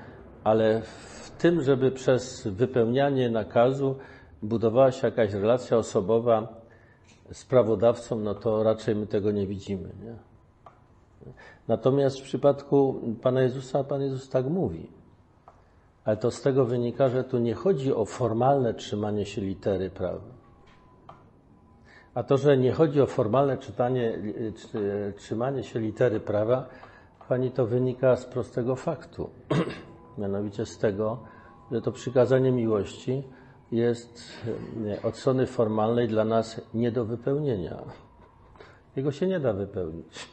ale 0.43 0.81
w 0.81 1.31
tym, 1.37 1.61
żeby 1.61 1.91
przez 1.91 2.47
wypełnianie 2.47 3.29
nakazu 3.29 3.95
budowała 4.43 4.91
się 4.91 5.07
jakaś 5.07 5.33
relacja 5.33 5.77
osobowa 5.77 6.47
z 7.31 7.45
prawodawcą, 7.45 8.19
no 8.19 8.35
to 8.35 8.63
raczej 8.63 8.95
my 8.95 9.07
tego 9.07 9.31
nie 9.31 9.47
widzimy. 9.47 9.89
Nie? 10.03 10.15
Natomiast 11.67 12.19
w 12.19 12.23
przypadku 12.23 13.01
Pana 13.21 13.41
Jezusa, 13.41 13.83
Pan 13.83 14.01
Jezus 14.01 14.29
tak 14.29 14.45
mówi. 14.45 14.87
Ale 16.05 16.17
to 16.17 16.31
z 16.31 16.41
tego 16.41 16.65
wynika, 16.65 17.09
że 17.09 17.23
tu 17.23 17.37
nie 17.39 17.53
chodzi 17.53 17.93
o 17.93 18.05
formalne 18.05 18.73
trzymanie 18.73 19.25
się 19.25 19.41
litery 19.41 19.89
prawa. 19.89 20.35
A 22.13 22.23
to, 22.23 22.37
że 22.37 22.57
nie 22.57 22.71
chodzi 22.71 23.01
o 23.01 23.05
formalne 23.05 23.57
czytanie, 23.57 24.19
trzymanie 25.17 25.63
się 25.63 25.79
litery 25.79 26.19
prawa, 26.19 26.69
Pani 27.29 27.51
to 27.51 27.65
wynika 27.65 28.15
z 28.15 28.25
prostego 28.25 28.75
faktu. 28.75 29.29
Mianowicie 30.17 30.65
z 30.65 30.77
tego, 30.77 31.19
że 31.71 31.81
to 31.81 31.91
przykazanie 31.91 32.51
miłości 32.51 33.23
jest 33.71 34.23
e, 34.87 35.01
od 35.01 35.17
strony 35.17 35.47
formalnej 35.47 36.07
dla 36.07 36.25
nas 36.25 36.61
nie 36.73 36.91
do 36.91 37.05
wypełnienia. 37.05 37.77
Jego 38.95 39.11
się 39.11 39.27
nie 39.27 39.39
da 39.39 39.53
wypełnić. 39.53 40.29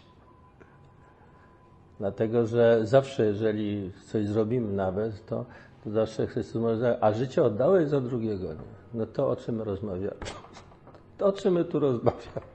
Dlatego, 2.00 2.46
że 2.46 2.80
zawsze, 2.82 3.26
jeżeli 3.26 3.92
coś 4.06 4.28
zrobimy 4.28 4.72
nawet, 4.72 5.26
to, 5.26 5.44
to 5.84 5.90
zawsze 5.90 6.26
Chrystus 6.26 6.62
może 6.62 6.98
a 7.00 7.12
życie 7.12 7.44
oddałeś 7.44 7.88
za 7.88 8.00
drugiego. 8.00 8.48
Nie? 8.48 8.60
No 8.94 9.06
to 9.06 9.28
o 9.28 9.36
czym 9.36 9.62
rozmawiamy? 9.62 10.16
To 11.18 11.26
o 11.26 11.32
czym 11.32 11.54
my 11.54 11.64
tu 11.64 11.78
rozmawiamy? 11.78 12.52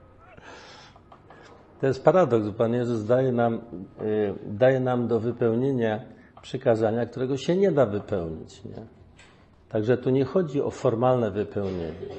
To 1.82 1.88
jest 1.88 2.04
paradoks. 2.04 2.50
Pan 2.58 2.74
Jezus 2.74 3.06
daje 3.06 3.32
nam, 3.32 3.62
y, 4.02 4.34
daje 4.46 4.80
nam 4.80 5.08
do 5.08 5.20
wypełnienia 5.20 6.02
przykazania, 6.42 7.06
którego 7.06 7.38
się 7.38 7.56
nie 7.56 7.72
da 7.72 7.86
wypełnić. 7.86 8.64
Nie? 8.66 8.86
Także 9.70 9.98
tu 9.98 10.10
nie 10.10 10.26
chodzi 10.26 10.62
o 10.62 10.72
formalne 10.72 11.32
wypełnienie. 11.32 12.16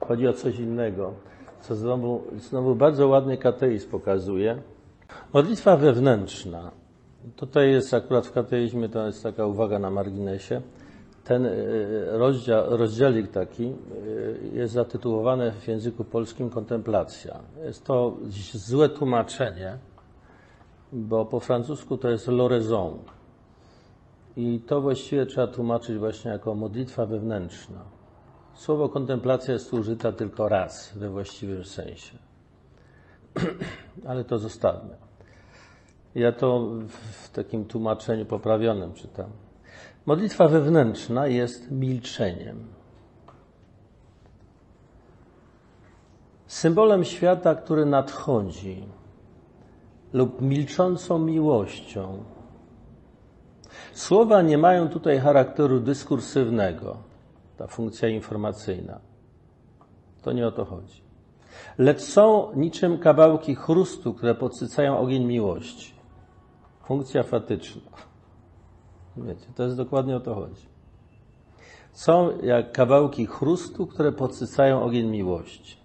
Chodzi 0.00 0.28
o 0.28 0.32
coś 0.32 0.58
innego, 0.58 1.14
co 1.60 1.74
znowu, 1.74 2.22
znowu 2.38 2.74
bardzo 2.74 3.08
ładny 3.08 3.38
kateizm 3.38 3.90
pokazuje. 3.90 4.62
Modlitwa 5.32 5.76
wewnętrzna. 5.76 6.70
Tutaj 7.36 7.70
jest 7.70 7.94
akurat 7.94 8.26
w 8.26 8.32
kateizmie, 8.32 8.88
to 8.88 9.06
jest 9.06 9.22
taka 9.22 9.46
uwaga 9.46 9.78
na 9.78 9.90
marginesie. 9.90 10.60
Ten 11.26 11.46
y, 11.46 12.06
rozdział, 12.10 12.76
rozdziałik 12.76 13.30
taki 13.30 13.64
y, 13.64 14.50
jest 14.52 14.74
zatytułowany 14.74 15.52
w 15.52 15.68
języku 15.68 16.04
polskim 16.04 16.50
kontemplacja. 16.50 17.38
Jest 17.64 17.84
to 17.84 18.16
złe 18.54 18.88
tłumaczenie, 18.88 19.78
bo 20.92 21.24
po 21.24 21.40
francusku 21.40 21.98
to 21.98 22.08
jest 22.10 22.28
l'oraison. 22.28 22.96
I 24.36 24.60
to 24.66 24.80
właściwie 24.80 25.26
trzeba 25.26 25.46
tłumaczyć 25.46 25.98
właśnie 25.98 26.30
jako 26.30 26.54
modlitwa 26.54 27.06
wewnętrzna. 27.06 27.80
Słowo 28.54 28.88
kontemplacja 28.88 29.54
jest 29.54 29.74
użyta 29.74 30.12
tylko 30.12 30.48
raz 30.48 30.92
we 30.96 31.08
właściwym 31.08 31.64
sensie. 31.64 32.18
Ale 34.08 34.24
to 34.24 34.38
zostawmy. 34.38 34.96
Ja 36.14 36.32
to 36.32 36.70
w 37.12 37.30
takim 37.30 37.64
tłumaczeniu 37.64 38.26
poprawionym 38.26 38.92
czytam. 38.94 39.30
Modlitwa 40.06 40.48
wewnętrzna 40.48 41.26
jest 41.26 41.70
milczeniem. 41.70 42.66
Symbolem 46.46 47.04
świata, 47.04 47.54
który 47.54 47.86
nadchodzi, 47.86 48.84
lub 50.12 50.42
milczącą 50.42 51.18
miłością. 51.18 52.24
Słowa 53.92 54.42
nie 54.42 54.58
mają 54.58 54.88
tutaj 54.88 55.18
charakteru 55.18 55.80
dyskursywnego, 55.80 56.96
ta 57.56 57.66
funkcja 57.66 58.08
informacyjna. 58.08 59.00
To 60.22 60.32
nie 60.32 60.46
o 60.46 60.52
to 60.52 60.64
chodzi. 60.64 61.02
Lecz 61.78 62.00
są 62.00 62.52
niczym 62.54 62.98
kawałki 62.98 63.54
chrustu, 63.54 64.14
które 64.14 64.34
podsycają 64.34 64.98
ogień 64.98 65.24
miłości. 65.24 65.94
Funkcja 66.84 67.22
fatyczna. 67.22 67.82
Wiecie, 69.16 69.46
to 69.54 69.62
jest 69.62 69.76
dokładnie 69.76 70.16
o 70.16 70.20
to 70.20 70.34
chodzi. 70.34 70.66
Są 71.92 72.38
jak 72.42 72.72
kawałki 72.72 73.26
chrustu, 73.26 73.86
które 73.86 74.12
podsycają 74.12 74.82
ogień 74.82 75.06
miłości. 75.06 75.76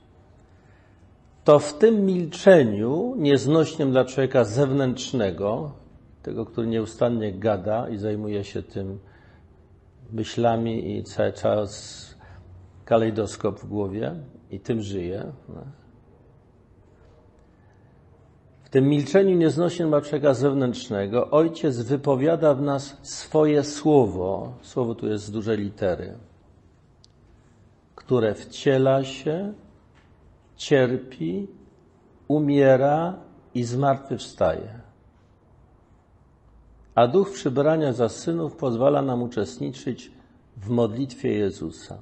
To 1.43 1.59
w 1.59 1.77
tym 1.77 2.05
milczeniu, 2.05 3.13
nieznośnym 3.17 3.91
dla 3.91 4.05
człowieka 4.05 4.43
zewnętrznego, 4.43 5.71
tego, 6.23 6.45
który 6.45 6.67
nieustannie 6.67 7.33
gada 7.33 7.89
i 7.89 7.97
zajmuje 7.97 8.43
się 8.43 8.63
tym 8.63 8.99
myślami 10.11 10.97
i 10.97 11.03
cały 11.03 11.33
czas 11.33 12.01
kalejdoskop 12.85 13.59
w 13.59 13.67
głowie 13.67 14.15
i 14.51 14.59
tym 14.59 14.81
żyje. 14.81 15.31
No. 15.49 15.80
Tym 18.71 18.89
milczeniu 18.89 19.35
nieznośnym 19.35 19.89
dla 19.89 20.01
człowieka 20.01 20.33
zewnętrznego 20.33 21.29
Ojciec 21.29 21.81
wypowiada 21.81 22.53
w 22.53 22.61
nas 22.61 22.97
swoje 23.01 23.63
słowo, 23.63 24.53
słowo 24.61 24.95
tu 24.95 25.07
jest 25.07 25.25
z 25.25 25.31
dużej 25.31 25.57
litery, 25.57 26.13
które 27.95 28.35
wciela 28.35 29.03
się, 29.03 29.53
cierpi, 30.55 31.47
umiera 32.27 33.15
i 33.53 33.63
zmartwychwstaje. 33.63 34.79
A 36.95 37.07
duch 37.07 37.31
przybrania 37.31 37.93
za 37.93 38.09
synów 38.09 38.55
pozwala 38.55 39.01
nam 39.01 39.21
uczestniczyć 39.21 40.11
w 40.57 40.69
modlitwie 40.69 41.33
Jezusa. 41.33 41.97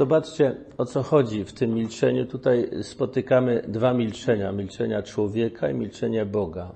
Zobaczcie, 0.00 0.56
o 0.78 0.84
co 0.84 1.02
chodzi 1.02 1.44
w 1.44 1.52
tym 1.52 1.74
milczeniu. 1.74 2.26
Tutaj 2.26 2.70
spotykamy 2.82 3.62
dwa 3.68 3.94
milczenia: 3.94 4.52
milczenia 4.52 5.02
człowieka 5.02 5.70
i 5.70 5.74
milczenia 5.74 6.26
Boga. 6.26 6.72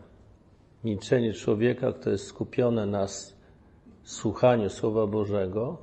Milczenie 0.84 1.32
człowieka, 1.32 1.92
które 1.92 2.12
jest 2.12 2.26
skupione 2.26 2.86
na 2.86 3.06
słuchaniu 4.02 4.70
Słowa 4.70 5.06
Bożego, 5.06 5.78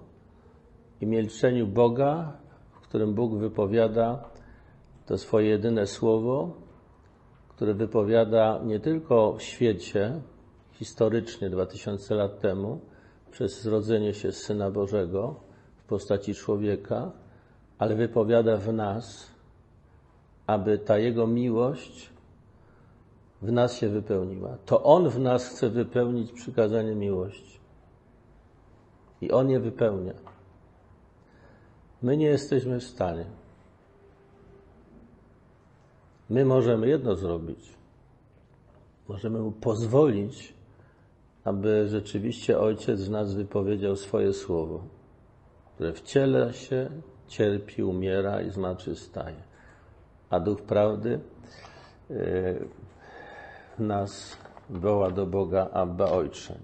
i 1.01 1.07
milczeniu 1.07 1.67
Boga, 1.67 2.37
w 2.71 2.79
którym 2.79 3.13
Bóg 3.13 3.35
wypowiada 3.35 4.29
to 5.05 5.17
swoje 5.17 5.49
jedyne 5.49 5.87
słowo, 5.87 6.53
które 7.49 7.73
wypowiada 7.73 8.61
nie 8.65 8.79
tylko 8.79 9.33
w 9.33 9.41
świecie, 9.41 10.21
historycznie 10.71 11.49
2000 11.49 12.15
lat 12.15 12.39
temu, 12.39 12.79
przez 13.31 13.61
zrodzenie 13.61 14.13
się 14.13 14.31
Syna 14.31 14.71
Bożego 14.71 15.35
w 15.77 15.83
postaci 15.83 16.33
człowieka, 16.33 17.20
ale 17.81 17.95
wypowiada 17.95 18.57
w 18.57 18.73
nas, 18.73 19.31
aby 20.47 20.77
ta 20.77 20.97
Jego 20.97 21.27
miłość 21.27 22.09
w 23.41 23.51
nas 23.51 23.77
się 23.77 23.89
wypełniła. 23.89 24.57
To 24.65 24.83
On 24.83 25.09
w 25.09 25.19
nas 25.19 25.47
chce 25.47 25.69
wypełnić 25.69 26.31
przykazanie 26.31 26.95
miłości. 26.95 27.59
I 29.21 29.31
On 29.31 29.49
je 29.49 29.59
wypełnia. 29.59 30.13
My 32.01 32.17
nie 32.17 32.25
jesteśmy 32.25 32.79
w 32.79 32.83
stanie. 32.83 33.25
My 36.29 36.45
możemy 36.45 36.87
jedno 36.87 37.15
zrobić. 37.15 37.73
Możemy 39.07 39.39
Mu 39.39 39.51
pozwolić, 39.51 40.53
aby 41.43 41.87
rzeczywiście 41.87 42.59
Ojciec 42.59 43.01
w 43.01 43.11
nas 43.11 43.33
wypowiedział 43.33 43.95
swoje 43.95 44.33
słowo, 44.33 44.83
które 45.75 45.93
wciela 45.93 46.53
się 46.53 46.89
cierpi, 47.31 47.83
umiera 47.83 48.41
i 48.41 48.49
zmartwychwstaje. 48.49 49.41
A 50.29 50.39
Duch 50.39 50.61
Prawdy 50.61 51.19
yy, 52.09 52.67
nas 53.79 54.37
woła 54.69 55.11
do 55.11 55.25
Boga 55.25 55.69
Abba 55.73 56.05
Ojcze. 56.05 56.55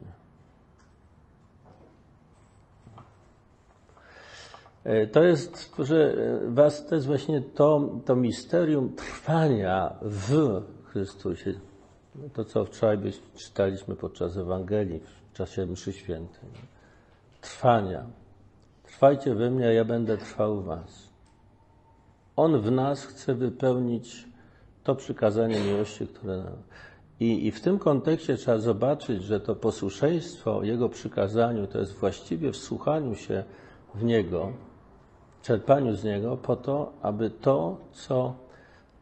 E, 4.84 5.08
to 5.08 5.24
jest, 5.24 5.76
że 5.80 6.16
was, 6.48 6.86
to 6.86 6.96
jest 6.96 7.08
właśnie 7.08 7.42
to, 7.42 7.90
to 8.06 8.16
misterium 8.16 8.96
trwania 8.96 9.96
w 10.02 10.62
Chrystusie. 10.86 11.54
To, 12.34 12.46
co 12.46 12.66
wczoraj 12.66 12.98
czytaliśmy 13.36 13.96
podczas 13.96 14.38
Ewangelii, 14.38 15.02
w 15.34 15.38
czasie 15.38 15.66
mszy 15.66 15.94
świętej. 15.94 16.50
Trwania. 17.42 18.06
Trwajcie 18.98 19.36
we 19.36 19.52
mnie, 19.52 19.68
a 19.68 19.72
ja 19.72 19.86
będę 19.86 20.18
trwał 20.18 20.62
w 20.62 20.66
was. 20.66 21.10
On 22.36 22.62
w 22.62 22.72
nas 22.72 23.06
chce 23.06 23.36
wypełnić 23.36 24.28
to 24.84 24.96
przykazanie 24.96 25.60
miłości, 25.60 26.08
które 26.08 26.38
nam. 26.38 26.58
I, 27.20 27.48
I 27.48 27.52
w 27.52 27.62
tym 27.62 27.80
kontekście 27.80 28.38
trzeba 28.38 28.58
zobaczyć, 28.58 29.24
że 29.24 29.40
to 29.40 29.56
posłuszeństwo 29.56 30.64
Jego 30.64 30.90
przykazaniu 30.90 31.68
to 31.68 31.80
jest 31.80 31.94
właściwie 31.94 32.52
wsłuchaniu 32.52 33.16
się 33.16 33.44
w 33.96 34.04
Niego, 34.04 34.54
czerpaniu 35.42 35.96
z 35.96 36.04
Niego, 36.04 36.38
po 36.38 36.56
to, 36.56 36.94
aby 37.02 37.30
to, 37.30 37.78
co 37.92 38.36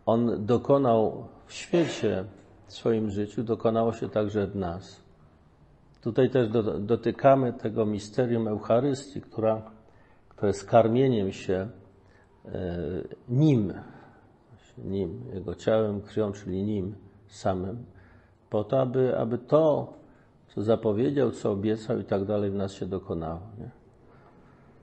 On 0.05 0.45
dokonał 0.45 1.27
w 1.45 1.53
świecie, 1.53 2.25
w 2.67 2.73
swoim 2.73 3.09
życiu, 3.09 3.43
dokonało 3.43 3.93
się 3.93 4.09
także 4.09 4.47
w 4.47 4.55
nas. 4.55 5.01
Tutaj 6.01 6.29
też 6.29 6.49
do, 6.49 6.63
dotykamy 6.63 7.53
tego 7.53 7.85
misterium 7.85 8.47
Eucharystii, 8.47 9.21
która 9.21 9.74
to 10.35 10.47
jest 10.47 10.65
karmieniem 10.65 11.31
się 11.31 11.69
e, 12.45 12.51
nim, 13.29 13.73
nim, 14.77 15.21
jego 15.33 15.55
ciałem, 15.55 16.01
krwią, 16.01 16.31
czyli 16.31 16.63
nim 16.63 16.95
samym, 17.27 17.85
po 18.49 18.63
to, 18.63 18.81
aby, 18.81 19.17
aby 19.17 19.37
to, 19.37 19.93
co 20.47 20.63
zapowiedział, 20.63 21.31
co 21.31 21.51
obiecał 21.51 21.99
i 21.99 22.03
tak 22.03 22.25
dalej 22.25 22.51
w 22.51 22.55
nas 22.55 22.73
się 22.73 22.85
dokonało. 22.85 23.41
Nie? 23.59 23.69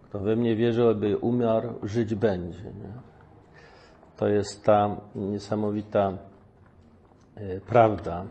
Kto 0.02 0.18
we 0.18 0.36
mnie 0.36 0.56
wierzy, 0.56 0.88
aby 0.88 1.16
umarł, 1.16 1.68
żyć 1.82 2.14
będzie. 2.14 2.64
Nie? 2.64 2.92
To 4.16 4.28
jest 4.28 4.64
ta 4.64 4.96
niesamowita 5.14 6.12
e, 7.34 7.60
prawda, 7.60 8.26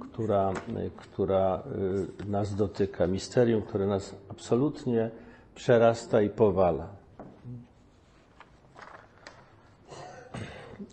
która, 0.00 0.52
która 0.96 1.62
y, 2.26 2.30
nas 2.30 2.54
dotyka, 2.54 3.06
misterium, 3.06 3.62
które 3.62 3.86
nas 3.86 4.16
absolutnie 4.28 5.10
przerasta 5.54 6.22
i 6.22 6.30
powala. 6.30 6.88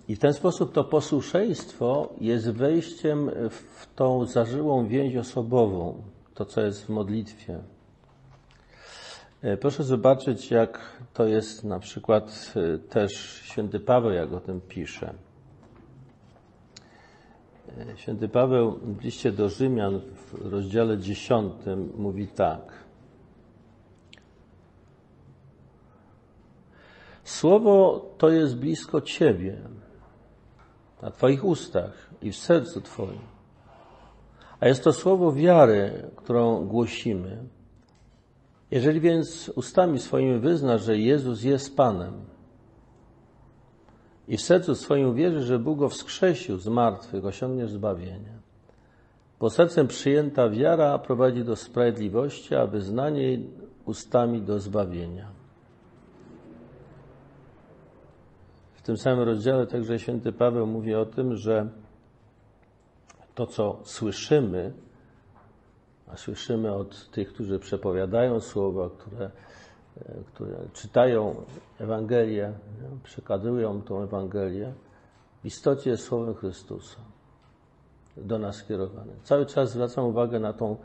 I 0.08 0.16
w 0.16 0.20
ten 0.20 0.34
sposób 0.34 0.74
to 0.74 0.84
posłuszeństwo 0.84 2.10
jest 2.22 2.52
wejściem 2.52 3.32
w 3.50 3.88
tą 3.96 4.26
zażyłą 4.26 4.88
więź 4.88 5.16
osobową, 5.16 6.04
to 6.34 6.46
co 6.46 6.62
jest 6.62 6.86
w 6.86 6.90
modlitwie. 6.90 7.60
E, 9.42 9.58
proszę 9.58 9.84
zobaczyć, 9.84 10.52
jak 10.52 10.80
to 11.14 11.26
jest 11.26 11.64
na 11.64 11.80
przykład 11.80 12.54
e, 12.56 12.78
też 12.78 13.42
święty 13.44 13.80
Paweł, 13.80 14.12
jak 14.12 14.34
o 14.34 14.40
tym 14.40 14.62
pisze. 14.62 15.14
E, 17.78 17.98
święty 17.98 18.30
Paweł 18.30 18.80
w 18.82 19.04
liście 19.04 19.32
do 19.32 19.50
Rzymian 19.50 20.00
w 20.00 20.52
rozdziale 20.52 20.98
10 20.98 21.54
mówi 21.98 22.28
tak. 22.28 22.87
Słowo 27.38 28.06
to 28.18 28.30
jest 28.30 28.56
blisko 28.56 29.02
Ciebie, 29.02 29.58
na 31.02 31.12
Twoich 31.12 31.46
ustach 31.46 32.10
i 32.22 32.32
w 32.32 32.38
sercu 32.38 32.82
Twoim. 32.82 33.20
A 34.60 34.68
jest 34.68 34.84
to 34.84 34.94
słowo 34.94 35.32
wiary, 35.32 36.10
którą 36.16 36.66
głosimy. 36.66 37.44
Jeżeli 38.72 39.00
więc 39.02 39.50
ustami 39.56 40.00
swoimi 40.00 40.40
wyznasz, 40.40 40.84
że 40.84 40.98
Jezus 40.98 41.44
jest 41.44 41.78
Panem 41.78 42.14
i 44.28 44.38
w 44.38 44.42
sercu 44.42 44.76
swoim 44.76 45.16
wierzysz, 45.16 45.46
że 45.46 45.60
Bóg 45.60 45.80
go 45.80 45.90
wskrzesił 45.90 46.58
z 46.58 46.68
martwych, 46.68 47.26
osiągniesz 47.26 47.72
zbawienie. 47.72 48.34
Bo 49.40 49.50
sercem 49.50 49.88
przyjęta 49.88 50.50
wiara 50.50 51.00
prowadzi 51.00 51.44
do 51.44 51.56
sprawiedliwości, 51.56 52.56
a 52.56 52.68
wyznanie 52.68 53.40
ustami 53.86 54.42
do 54.42 54.60
zbawienia. 54.60 55.37
Tym 58.88 58.98
samym 58.98 59.26
rozdziale 59.26 59.68
także 59.68 60.00
święty 60.00 60.34
Paweł 60.34 60.68
mówi 60.68 60.96
o 60.96 61.06
tym, 61.06 61.36
że 61.36 61.70
to, 63.36 63.48
co 63.48 63.80
słyszymy, 63.84 64.74
a 66.08 66.18
słyszymy 66.18 66.74
od 66.74 67.12
tych, 67.12 67.34
którzy 67.34 67.60
przepowiadają 67.60 68.40
słowa, 68.40 68.90
które, 68.90 69.32
e, 69.98 70.14
które 70.34 70.58
czytają 70.74 71.36
Ewangelię, 71.80 72.54
przekazują 73.04 73.82
tą 73.82 74.04
Ewangelię, 74.04 74.74
w 75.44 75.46
istocie 75.46 75.90
jest 75.90 76.04
Słowem 76.04 76.36
Chrystusa 76.36 77.00
do 78.18 78.40
nas 78.40 78.56
skierowane. 78.56 79.14
Cały 79.24 79.46
czas 79.46 79.72
zwracam 79.72 80.06
uwagę 80.06 80.40
na 80.40 80.54
tą 80.54 80.78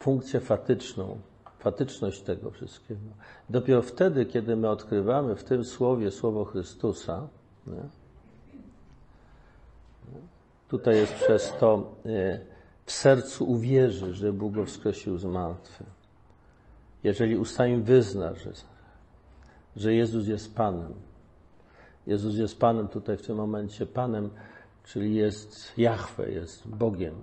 funkcję 0.00 0.40
fatyczną, 0.40 1.18
fatyczność 1.58 2.22
tego 2.22 2.50
wszystkiego. 2.50 3.00
Dopiero 3.50 3.82
wtedy, 3.82 4.26
kiedy 4.26 4.56
my 4.56 4.70
odkrywamy 4.70 5.36
w 5.36 5.44
tym 5.44 5.64
słowie 5.64 6.10
Słowo 6.10 6.44
Chrystusa, 6.44 7.28
nie? 7.66 7.82
tutaj 10.68 10.96
jest 10.96 11.14
przez 11.14 11.54
to 11.60 11.94
e, 12.06 12.40
w 12.84 12.92
sercu 12.92 13.50
uwierzy, 13.50 14.14
że 14.14 14.32
Bóg 14.32 14.54
go 14.54 14.64
wskrzesił 14.64 15.18
z 15.18 15.24
martwych. 15.24 15.88
Jeżeli 17.04 17.36
ustami 17.36 17.82
wyzna, 17.82 18.34
że, 18.34 18.52
że 19.76 19.94
Jezus 19.94 20.26
jest 20.26 20.54
Panem, 20.54 20.94
Jezus 22.06 22.34
jest 22.34 22.60
Panem 22.60 22.88
tutaj 22.88 23.16
w 23.16 23.22
tym 23.22 23.36
momencie, 23.36 23.86
Panem, 23.86 24.30
czyli 24.84 25.14
jest 25.14 25.78
Jahwe, 25.78 26.30
jest 26.30 26.68
Bogiem, 26.68 27.14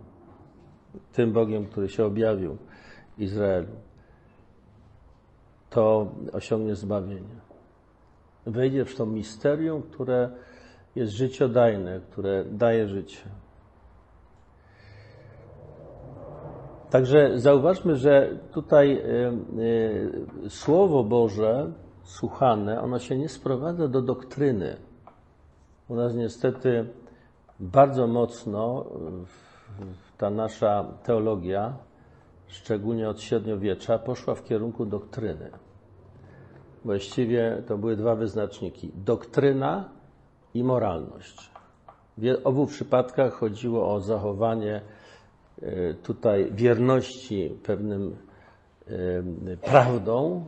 tym 1.13 1.33
Bogiem, 1.33 1.65
który 1.65 1.89
się 1.89 2.05
objawił 2.05 2.57
Izraelu, 3.17 3.67
to 5.75 6.07
osiągnie 6.33 6.75
zbawienie. 6.75 7.35
Wejdzie 8.45 8.85
w 8.85 8.95
to 8.95 9.05
misterium, 9.05 9.81
które 9.81 10.29
jest 10.95 11.13
życiodajne, 11.13 11.99
które 11.99 12.45
daje 12.45 12.87
życie. 12.87 13.17
Także 16.89 17.39
zauważmy, 17.39 17.95
że 17.95 18.29
tutaj 18.51 18.97
e, 18.97 19.03
e, 20.45 20.49
Słowo 20.49 21.03
Boże 21.03 21.71
słuchane, 22.03 22.81
ono 22.81 22.99
się 22.99 23.17
nie 23.17 23.29
sprowadza 23.29 23.87
do 23.87 24.01
doktryny. 24.01 24.77
U 25.89 25.95
nas 25.95 26.15
niestety 26.15 26.85
bardzo 27.59 28.07
mocno 28.07 28.85
ta 30.17 30.29
nasza 30.29 30.85
teologia, 31.03 31.73
szczególnie 32.47 33.09
od 33.09 33.21
średniowiecza, 33.21 33.99
poszła 33.99 34.35
w 34.35 34.43
kierunku 34.43 34.85
doktryny. 34.85 35.64
Właściwie 36.85 37.63
to 37.67 37.77
były 37.77 37.95
dwa 37.95 38.15
wyznaczniki: 38.15 38.91
doktryna 38.95 39.89
i 40.53 40.63
moralność. 40.63 41.49
W 42.17 42.41
obu 42.43 42.67
przypadkach 42.67 43.33
chodziło 43.33 43.93
o 43.93 44.01
zachowanie 44.01 44.81
E, 45.61 45.93
tutaj 45.93 46.51
wierności 46.51 47.57
pewnym 47.63 48.15
e, 48.87 49.57
prawdą, 49.57 50.45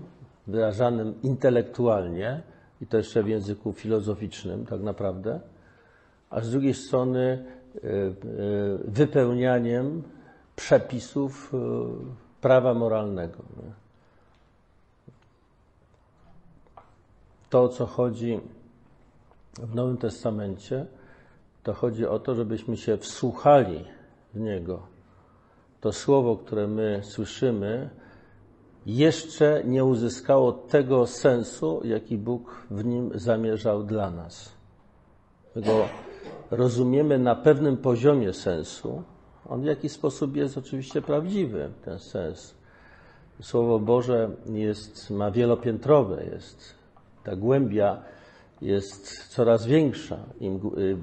wyrażanym 0.47 1.13
intelektualnie, 1.23 2.41
i 2.81 2.87
to 2.87 2.97
jeszcze 2.97 3.23
w 3.23 3.27
języku 3.27 3.73
filozoficznym 3.73 4.65
tak 4.65 4.81
naprawdę, 4.81 5.39
a 6.29 6.41
z 6.41 6.51
drugiej 6.51 6.73
strony 6.73 7.45
e, 7.75 7.79
wypełnianiem 8.85 10.03
przepisów 10.55 11.53
prawa 12.41 12.73
moralnego. 12.73 13.37
To, 17.49 17.63
o 17.63 17.69
co 17.69 17.85
chodzi 17.85 18.39
w 19.53 19.75
Nowym 19.75 19.97
Testamencie, 19.97 20.85
to 21.63 21.73
chodzi 21.73 22.05
o 22.05 22.19
to, 22.19 22.35
żebyśmy 22.35 22.77
się 22.77 22.97
wsłuchali 22.97 23.85
w 24.33 24.39
Niego 24.39 24.97
to 25.81 25.93
słowo, 25.93 26.37
które 26.37 26.67
my 26.67 27.01
słyszymy, 27.03 27.89
jeszcze 28.85 29.63
nie 29.65 29.85
uzyskało 29.85 30.51
tego 30.51 31.07
sensu, 31.07 31.81
jaki 31.83 32.17
Bóg 32.17 32.65
w 32.71 32.85
nim 32.85 33.11
zamierzał 33.15 33.83
dla 33.83 34.11
nas. 34.11 34.51
My 35.55 35.61
go 35.61 35.85
rozumiemy 36.51 37.19
na 37.19 37.35
pewnym 37.35 37.77
poziomie 37.77 38.33
sensu. 38.33 39.03
On 39.49 39.61
w 39.61 39.65
jakiś 39.65 39.91
sposób 39.91 40.35
jest 40.35 40.57
oczywiście 40.57 41.01
prawdziwy, 41.01 41.69
ten 41.85 41.99
sens. 41.99 42.55
Słowo 43.41 43.79
Boże 43.79 44.29
jest, 44.45 45.09
ma 45.09 45.31
wielopiętrowe, 45.31 46.25
jest 46.25 46.76
ta 47.27 47.35
głębia 47.35 48.01
jest 48.61 49.27
coraz 49.27 49.65
większa. 49.65 50.17
Im 50.39 50.59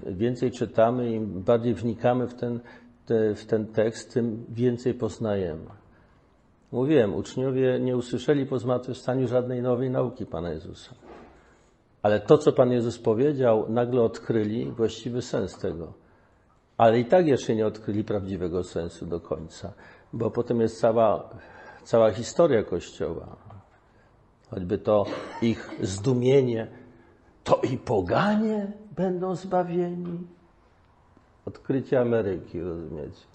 więcej 0.07 0.51
czytamy, 0.51 1.11
im 1.11 1.43
bardziej 1.43 1.75
wnikamy 1.75 2.27
w 2.27 2.35
ten 2.35 2.61
te, 3.07 3.35
w 3.35 3.47
ten 3.47 3.67
tekst, 3.67 4.15
tym 4.15 4.45
więcej 4.49 4.95
poznajemy. 4.95 5.67
Mówiłem, 6.73 7.15
uczniowie 7.15 7.81
nie 7.81 7.97
usłyszeli 7.97 8.47
po 8.47 8.59
zmartwychwstaniu 8.59 9.29
żadnej 9.29 9.63
nowej 9.63 9.91
nauki 9.91 10.27
Pana 10.27 10.51
Jezusa. 10.51 10.95
Ale 12.03 12.21
to, 12.21 12.39
co 12.39 12.53
Pan 12.53 12.73
Jezus 12.73 12.99
powiedział, 12.99 13.67
nagle 13.69 14.03
odkryli 14.03 14.73
właściwy 14.73 15.23
sens 15.23 15.59
tego. 15.59 15.93
Ale 16.77 16.99
i 16.99 17.05
tak 17.05 17.27
jeszcze 17.27 17.55
nie 17.55 17.67
odkryli 17.67 18.05
prawdziwego 18.05 18.65
sensu 18.65 19.07
do 19.07 19.21
końca, 19.21 19.73
bo 20.13 20.31
potem 20.31 20.61
jest 20.61 20.81
cała, 20.81 21.31
cała 21.83 22.11
historia 22.11 22.63
Kościoła. 22.63 23.44
Choćby 24.55 24.79
to 24.79 25.07
ich 25.43 25.71
zdumienie, 25.83 26.67
to 27.45 27.61
i 27.73 27.79
poganie 27.79 28.73
będą 28.97 29.35
zbawieni 29.35 30.19
odkrycie 31.47 32.01
Ameryki, 32.01 32.61
rozumiecie? 32.61 33.27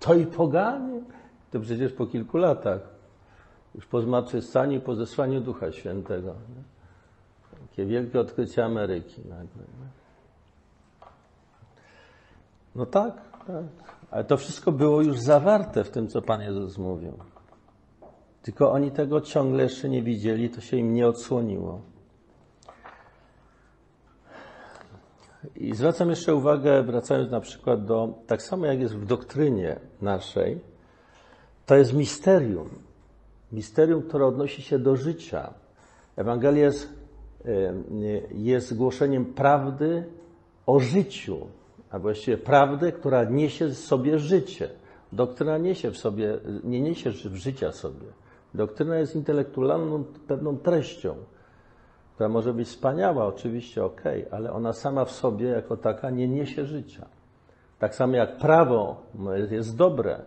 To 0.00 0.14
i 0.14 0.26
poganie, 0.26 1.02
to 1.50 1.60
przecież 1.60 1.92
po 1.92 2.06
kilku 2.06 2.38
latach, 2.38 2.80
już 3.74 3.86
po 3.86 4.00
zmartwychwstaniu 4.00 4.78
i 4.78 4.80
po 4.80 4.94
zesłaniu 4.94 5.40
Ducha 5.40 5.72
Świętego. 5.72 6.28
Nie? 6.28 6.62
Takie 7.68 7.86
wielkie 7.86 8.20
odkrycie 8.20 8.64
Ameryki 8.64 9.20
nagle. 9.20 9.62
Nie? 9.80 9.88
No 12.74 12.86
tak, 12.86 13.14
tak. 13.46 13.64
Ale 14.10 14.24
to 14.24 14.36
wszystko 14.36 14.72
było 14.72 15.02
już 15.02 15.18
zawarte 15.18 15.84
w 15.84 15.90
tym, 15.90 16.08
co 16.08 16.22
Pan 16.22 16.40
Jezus 16.40 16.78
mówił. 16.78 17.12
Tylko 18.46 18.72
oni 18.72 18.90
tego 18.90 19.20
ciągle 19.20 19.62
jeszcze 19.62 19.88
nie 19.88 20.02
widzieli, 20.02 20.50
to 20.50 20.60
się 20.60 20.76
im 20.76 20.94
nie 20.94 21.08
odsłoniło. 21.08 21.80
I 25.56 25.74
zwracam 25.74 26.10
jeszcze 26.10 26.34
uwagę, 26.34 26.82
wracając 26.82 27.30
na 27.30 27.40
przykład 27.40 27.84
do, 27.84 28.14
tak 28.26 28.42
samo 28.42 28.66
jak 28.66 28.80
jest 28.80 28.96
w 28.96 29.06
doktrynie 29.06 29.80
naszej, 30.02 30.60
to 31.66 31.76
jest 31.76 31.92
misterium. 31.92 32.68
Misterium, 33.52 34.02
które 34.02 34.26
odnosi 34.26 34.62
się 34.62 34.78
do 34.78 34.96
życia. 34.96 35.54
Ewangelia 36.16 36.64
jest, 36.64 36.88
jest 38.34 38.76
głoszeniem 38.76 39.24
prawdy 39.24 40.04
o 40.66 40.80
życiu, 40.80 41.46
a 41.90 41.98
właściwie 41.98 42.38
prawdę, 42.38 42.92
która 42.92 43.24
niesie 43.24 43.66
w 43.68 43.78
sobie 43.78 44.18
życie. 44.18 44.68
Doktryna 45.12 45.58
niesie 45.58 45.90
w 45.90 45.96
sobie, 45.96 46.38
nie 46.64 46.80
niesie 46.80 47.10
życia 47.12 47.72
sobie. 47.72 48.06
Doktryna 48.54 48.96
jest 48.96 49.16
intelektualną 49.16 50.04
pewną 50.28 50.56
treścią, 50.58 51.14
która 52.14 52.28
może 52.28 52.54
być 52.54 52.68
wspaniała, 52.68 53.26
oczywiście 53.26 53.84
ok, 53.84 54.02
ale 54.30 54.52
ona 54.52 54.72
sama 54.72 55.04
w 55.04 55.10
sobie 55.10 55.48
jako 55.48 55.76
taka 55.76 56.10
nie 56.10 56.28
niesie 56.28 56.64
życia. 56.64 57.06
Tak 57.78 57.94
samo 57.94 58.16
jak 58.16 58.38
prawo 58.38 59.02
jest 59.50 59.76
dobre, 59.76 60.22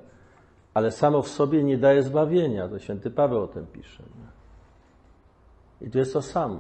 ale 0.73 0.91
samo 0.91 1.21
w 1.21 1.27
sobie 1.27 1.63
nie 1.63 1.77
daje 1.77 2.03
zbawienia. 2.03 2.69
To 2.69 2.79
święty 2.79 3.11
Paweł 3.11 3.43
o 3.43 3.47
tym 3.47 3.67
pisze. 3.67 4.03
I 5.81 5.91
tu 5.91 5.97
jest 5.97 6.13
to 6.13 6.21
samo. 6.21 6.59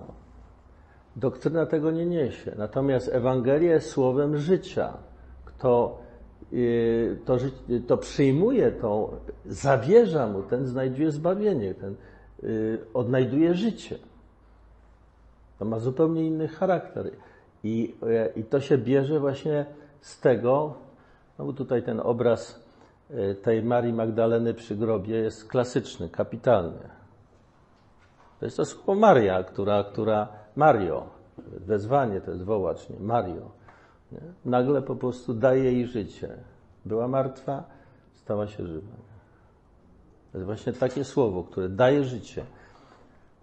Doktryna 1.15 1.65
tego 1.65 1.91
nie 1.91 2.05
niesie. 2.05 2.53
Natomiast 2.57 3.09
Ewangelia 3.13 3.73
jest 3.73 3.89
słowem 3.89 4.37
życia. 4.37 4.93
Kto 5.45 5.99
to, 7.25 7.37
to 7.87 7.97
przyjmuje, 7.97 8.71
to 8.71 9.11
zawierza 9.45 10.27
mu, 10.27 10.43
ten 10.43 10.65
znajduje 10.65 11.11
zbawienie, 11.11 11.73
ten 11.73 11.95
y, 12.43 12.79
odnajduje 12.93 13.53
życie. 13.53 13.97
To 15.59 15.65
ma 15.65 15.79
zupełnie 15.79 16.27
inny 16.27 16.47
charakter. 16.47 17.11
I, 17.63 17.95
I 18.35 18.43
to 18.43 18.61
się 18.61 18.77
bierze 18.77 19.19
właśnie 19.19 19.65
z 20.01 20.19
tego, 20.19 20.73
no 21.39 21.45
bo 21.45 21.53
tutaj 21.53 21.83
ten 21.83 21.99
obraz 21.99 22.63
y, 23.11 23.35
tej 23.35 23.63
Marii 23.63 23.93
Magdaleny 23.93 24.53
przy 24.53 24.75
grobie 24.75 25.15
jest 25.15 25.47
klasyczny, 25.47 26.09
kapitalny. 26.09 26.89
To 28.39 28.45
jest 28.45 28.57
to 28.57 28.65
słowo 28.65 28.95
Maria, 28.95 29.43
która, 29.43 29.83
która 29.83 30.27
Mario, 30.55 31.03
wezwanie 31.37 32.21
to 32.21 32.31
jest 32.31 32.43
wołacz, 32.43 32.89
nie? 32.89 32.99
Mario. 32.99 33.58
Nie? 34.11 34.19
Nagle 34.45 34.81
po 34.81 34.95
prostu 34.95 35.33
daje 35.33 35.63
jej 35.63 35.87
życie. 35.87 36.29
Była 36.85 37.07
martwa, 37.07 37.63
stała 38.13 38.47
się 38.47 38.67
żywa. 38.67 38.95
To 40.31 40.37
jest 40.37 40.45
właśnie 40.45 40.73
takie 40.73 41.03
słowo, 41.03 41.43
które 41.43 41.69
daje 41.69 42.03
życie, 42.03 42.45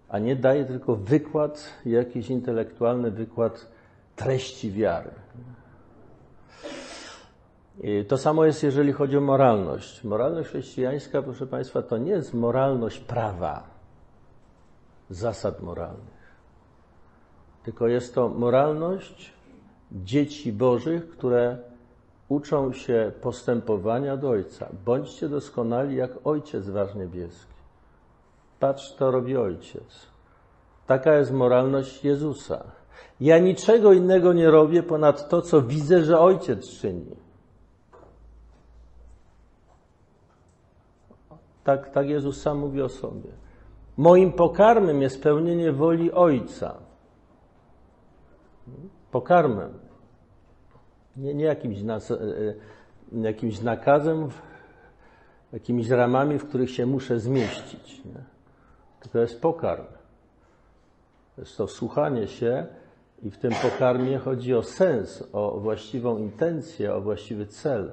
a 0.09 0.19
nie 0.19 0.35
daje 0.35 0.65
tylko 0.65 0.95
wykład, 0.95 1.73
jakiś 1.85 2.29
intelektualny 2.29 3.11
wykład 3.11 3.67
treści 4.15 4.71
wiary. 4.71 5.11
I 7.81 8.05
to 8.05 8.17
samo 8.17 8.45
jest, 8.45 8.63
jeżeli 8.63 8.93
chodzi 8.93 9.17
o 9.17 9.21
moralność. 9.21 10.03
Moralność 10.03 10.49
chrześcijańska, 10.49 11.21
proszę 11.21 11.47
Państwa, 11.47 11.81
to 11.81 11.97
nie 11.97 12.11
jest 12.11 12.33
moralność 12.33 12.99
prawa 12.99 13.63
zasad 15.09 15.61
moralnych. 15.61 16.17
Tylko 17.63 17.87
jest 17.87 18.15
to 18.15 18.29
moralność 18.29 19.36
dzieci 19.91 20.53
Bożych, 20.53 21.09
które 21.09 21.57
uczą 22.29 22.73
się 22.73 23.11
postępowania 23.21 24.17
do 24.17 24.29
Ojca. 24.29 24.69
Bądźcie 24.85 25.29
doskonali 25.29 25.95
jak 25.95 26.11
Ojciec 26.23 26.69
Wasz 26.69 26.95
Niebieski. 26.95 27.53
Patrz, 28.59 28.95
to 28.95 29.11
robi 29.11 29.37
Ojciec. 29.37 30.07
Taka 30.87 31.13
jest 31.13 31.31
moralność 31.31 32.03
Jezusa. 32.05 32.63
Ja 33.21 33.39
niczego 33.39 33.93
innego 33.93 34.33
nie 34.33 34.51
robię 34.51 34.83
ponad 34.83 35.29
to, 35.29 35.41
co 35.41 35.61
widzę, 35.61 36.03
że 36.03 36.19
Ojciec 36.19 36.69
czyni. 36.69 37.15
Tak, 41.63 41.89
tak 41.89 42.09
Jezus 42.09 42.41
sam 42.41 42.57
mówi 42.57 42.81
o 42.81 42.89
sobie. 42.89 43.29
Moim 43.97 44.31
pokarmem 44.33 45.01
jest 45.01 45.23
pełnienie 45.23 45.71
woli 45.71 46.11
Ojca. 46.11 46.86
Pokarmem. 49.11 49.73
Nie, 51.17 51.33
nie 51.33 51.45
jakimś, 51.45 51.81
nas, 51.81 52.11
e, 52.11 52.15
e, 52.15 53.21
jakimś 53.21 53.61
nakazem, 53.61 54.29
jakimiś 55.53 55.89
ramami, 55.89 56.39
w 56.39 56.47
których 56.47 56.71
się 56.71 56.85
muszę 56.85 57.19
zmieścić. 57.19 58.05
Nie? 58.05 58.21
To 59.11 59.19
jest 59.19 59.41
pokarm. 59.41 59.85
To 61.35 61.41
jest 61.41 61.57
to 61.57 61.67
słuchanie 61.67 62.27
się 62.27 62.67
i 63.23 63.31
w 63.31 63.37
tym 63.37 63.51
pokarmie 63.61 64.17
chodzi 64.17 64.55
o 64.55 64.63
sens, 64.63 65.23
o 65.33 65.59
właściwą 65.59 66.17
intencję, 66.17 66.93
o 66.93 67.01
właściwy 67.01 67.45
cel. 67.45 67.91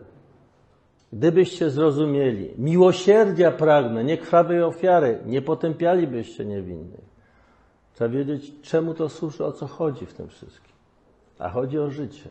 Gdybyście 1.13 1.71
zrozumieli, 1.71 2.55
miłosierdzia 2.59 3.51
pragnę, 3.51 4.05
nie 4.05 4.19
krwawej 4.19 4.63
ofiary, 4.63 5.19
nie 5.27 5.43
potępialibyście 5.43 6.45
niewinnych. 6.45 7.05
Trzeba 7.95 8.11
wiedzieć, 8.11 8.53
czemu 8.63 8.95
to 8.95 9.09
służy, 9.09 9.45
o 9.45 9.53
co 9.53 9.67
chodzi 9.67 10.07
w 10.07 10.15
tym 10.15 10.29
wszystkim. 10.29 10.74
A 11.39 11.49
chodzi 11.49 11.79
o 11.79 11.91
życie. 11.91 12.31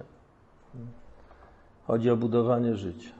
Chodzi 1.87 2.09
o 2.09 2.17
budowanie 2.17 2.75
życia. 2.75 3.11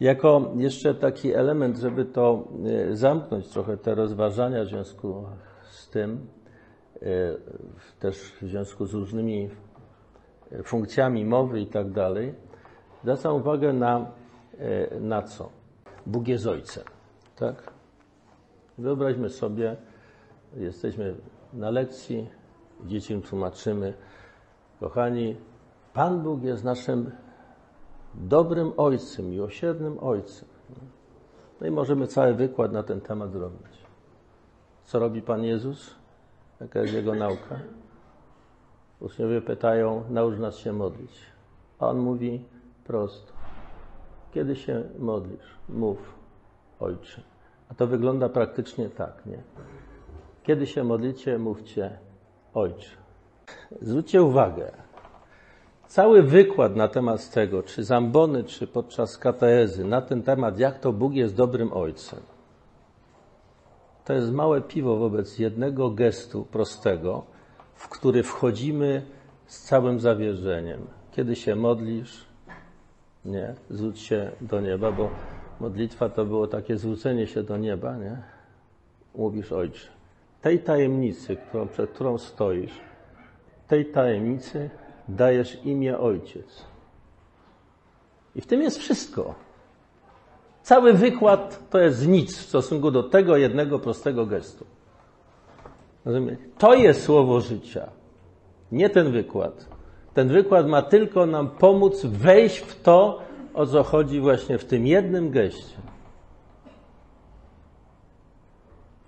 Jako 0.00 0.52
jeszcze 0.56 0.94
taki 0.94 1.32
element, 1.32 1.76
żeby 1.76 2.04
to 2.04 2.44
e, 2.90 2.96
zamknąć 2.96 3.48
trochę 3.48 3.76
te 3.76 3.94
rozważania 3.94 4.64
w 4.64 4.68
związku 4.68 5.24
z 5.70 5.90
tym, 5.90 6.26
e, 7.02 7.06
też 8.00 8.16
w 8.42 8.48
związku 8.48 8.86
z 8.86 8.94
różnymi 8.94 9.50
e, 10.52 10.62
funkcjami 10.62 11.24
mowy 11.24 11.60
i 11.60 11.66
tak 11.66 11.90
dalej, 11.90 12.34
Zwracam 13.02 13.34
uwagę 13.34 13.72
na, 13.72 14.10
na 15.00 15.22
co? 15.22 15.50
Bóg 16.06 16.28
jest 16.28 16.46
Ojcem, 16.46 16.84
tak? 17.36 17.72
Wyobraźmy 18.78 19.28
sobie, 19.28 19.76
jesteśmy 20.56 21.14
na 21.52 21.70
lekcji, 21.70 22.28
dzieciom 22.86 23.22
tłumaczymy, 23.22 23.94
kochani, 24.80 25.36
Pan 25.92 26.22
Bóg 26.22 26.42
jest 26.42 26.64
naszym 26.64 27.10
dobrym 28.14 28.72
Ojcem, 28.76 29.30
miłosiernym 29.30 29.98
Ojcem. 30.00 30.48
No 31.60 31.66
i 31.66 31.70
możemy 31.70 32.06
cały 32.06 32.34
wykład 32.34 32.72
na 32.72 32.82
ten 32.82 33.00
temat 33.00 33.32
zrobić. 33.32 33.86
Co 34.84 34.98
robi 34.98 35.22
Pan 35.22 35.44
Jezus? 35.44 35.94
Jaka 36.60 36.80
jest 36.80 36.94
Jego 36.94 37.14
nauka? 37.14 37.60
Uczniowie 39.00 39.40
pytają, 39.40 40.04
naucz 40.10 40.38
nas 40.38 40.56
się 40.56 40.72
modlić. 40.72 41.20
A 41.78 41.88
On 41.88 41.98
mówi, 41.98 42.44
prosto. 42.84 43.32
Kiedy 44.34 44.56
się 44.56 44.84
modlisz, 44.98 45.58
mów 45.68 45.98
Ojcze. 46.80 47.22
A 47.68 47.74
to 47.74 47.86
wygląda 47.86 48.28
praktycznie 48.28 48.88
tak, 48.88 49.26
nie? 49.26 49.42
Kiedy 50.42 50.66
się 50.66 50.84
modlicie, 50.84 51.38
mówcie 51.38 51.98
Ojcze. 52.54 52.90
Zwróćcie 53.82 54.22
uwagę, 54.22 54.72
cały 55.86 56.22
wykład 56.22 56.76
na 56.76 56.88
temat 56.88 57.30
tego, 57.30 57.62
czy 57.62 57.84
zambony, 57.84 58.44
czy 58.44 58.66
podczas 58.66 59.18
katezy, 59.18 59.84
na 59.84 60.02
ten 60.02 60.22
temat, 60.22 60.58
jak 60.58 60.78
to 60.78 60.92
Bóg 60.92 61.14
jest 61.14 61.34
dobrym 61.34 61.72
Ojcem, 61.72 62.20
to 64.04 64.12
jest 64.12 64.32
małe 64.32 64.60
piwo 64.60 64.96
wobec 64.96 65.38
jednego 65.38 65.90
gestu 65.90 66.44
prostego, 66.44 67.24
w 67.74 67.88
który 67.88 68.22
wchodzimy 68.22 69.02
z 69.46 69.62
całym 69.62 70.00
zawierzeniem. 70.00 70.86
Kiedy 71.12 71.36
się 71.36 71.56
modlisz, 71.56 72.26
nie? 73.24 73.54
Zwróć 73.70 74.00
się 74.00 74.30
do 74.40 74.60
nieba, 74.60 74.92
bo 74.92 75.10
modlitwa 75.60 76.08
to 76.08 76.24
było 76.24 76.46
takie 76.46 76.76
zwrócenie 76.76 77.26
się 77.26 77.42
do 77.42 77.56
nieba, 77.56 77.96
nie? 77.96 78.22
Mówisz, 79.14 79.52
Ojcze, 79.52 79.88
tej 80.42 80.58
tajemnicy, 80.58 81.36
którą, 81.36 81.68
przed 81.68 81.90
którą 81.90 82.18
stoisz, 82.18 82.80
tej 83.68 83.86
tajemnicy 83.86 84.70
dajesz 85.08 85.58
imię 85.64 85.98
Ojciec. 85.98 86.64
I 88.34 88.40
w 88.40 88.46
tym 88.46 88.62
jest 88.62 88.78
wszystko. 88.78 89.34
Cały 90.62 90.92
wykład 90.92 91.70
to 91.70 91.78
jest 91.78 92.06
nic 92.06 92.38
w 92.38 92.48
stosunku 92.48 92.90
do 92.90 93.02
tego 93.02 93.36
jednego 93.36 93.78
prostego 93.78 94.26
gestu. 94.26 94.66
Rozumiecie? 96.04 96.42
To 96.58 96.74
jest 96.74 97.02
słowo 97.02 97.40
życia, 97.40 97.90
nie 98.72 98.90
ten 98.90 99.12
wykład. 99.12 99.68
Ten 100.14 100.28
wykład 100.28 100.66
ma 100.66 100.82
tylko 100.82 101.26
nam 101.26 101.50
pomóc 101.50 102.04
wejść 102.04 102.58
w 102.58 102.82
to, 102.82 103.22
o 103.54 103.66
co 103.66 103.82
chodzi 103.82 104.20
właśnie 104.20 104.58
w 104.58 104.64
tym 104.64 104.86
jednym 104.86 105.30
geście. 105.30 105.76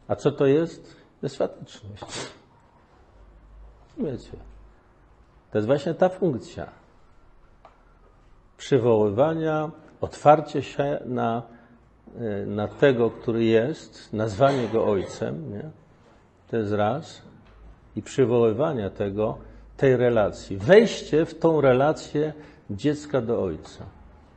A 0.08 0.16
co 0.16 0.32
to 0.32 0.46
jest? 0.46 0.99
Dostateczność. 1.22 2.30
Wiecie. 3.98 4.36
To 5.50 5.58
jest 5.58 5.66
właśnie 5.66 5.94
ta 5.94 6.08
funkcja 6.08 6.80
przywoływania, 8.56 9.70
otwarcie 10.00 10.62
się 10.62 11.00
na, 11.04 11.42
e, 12.18 12.46
na 12.46 12.68
tego, 12.68 13.10
który 13.10 13.44
jest, 13.44 14.12
nazwanie 14.12 14.68
go 14.68 14.86
ojcem, 14.86 15.52
nie? 15.52 15.70
to 16.50 16.56
jest 16.56 16.72
raz, 16.72 17.22
i 17.96 18.02
przywoływania 18.02 18.90
tego, 18.90 19.38
tej 19.76 19.96
relacji. 19.96 20.56
Wejście 20.56 21.26
w 21.26 21.38
tą 21.38 21.60
relację 21.60 22.32
dziecka 22.70 23.20
do 23.20 23.42
ojca. 23.42 23.84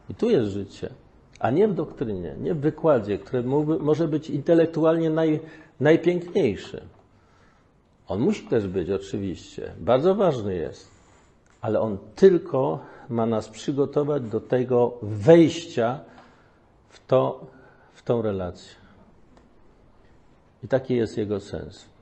I 0.09 0.15
tu 0.15 0.29
jest 0.29 0.51
życie, 0.51 0.89
a 1.39 1.51
nie 1.51 1.67
w 1.67 1.73
doktrynie, 1.73 2.36
nie 2.39 2.53
w 2.53 2.59
wykładzie, 2.59 3.17
który 3.17 3.43
może 3.79 4.07
być 4.07 4.29
intelektualnie 4.29 5.09
naj, 5.09 5.39
najpiękniejszy. 5.80 6.82
On 8.07 8.19
musi 8.19 8.47
też 8.47 8.67
być, 8.67 8.89
oczywiście. 8.89 9.71
Bardzo 9.80 10.15
ważny 10.15 10.55
jest. 10.55 10.93
ale 11.61 11.80
On 11.80 11.97
tylko 12.15 12.80
ma 13.09 13.26
nas 13.26 13.49
przygotować 13.49 14.24
do 14.24 14.41
tego 14.41 14.97
wejścia 15.01 15.99
w, 16.89 17.05
to, 17.07 17.45
w 17.93 18.01
tą 18.03 18.21
relację. 18.21 18.76
I 20.63 20.67
taki 20.67 20.95
jest 20.95 21.17
Jego 21.17 21.39
sens. 21.39 21.92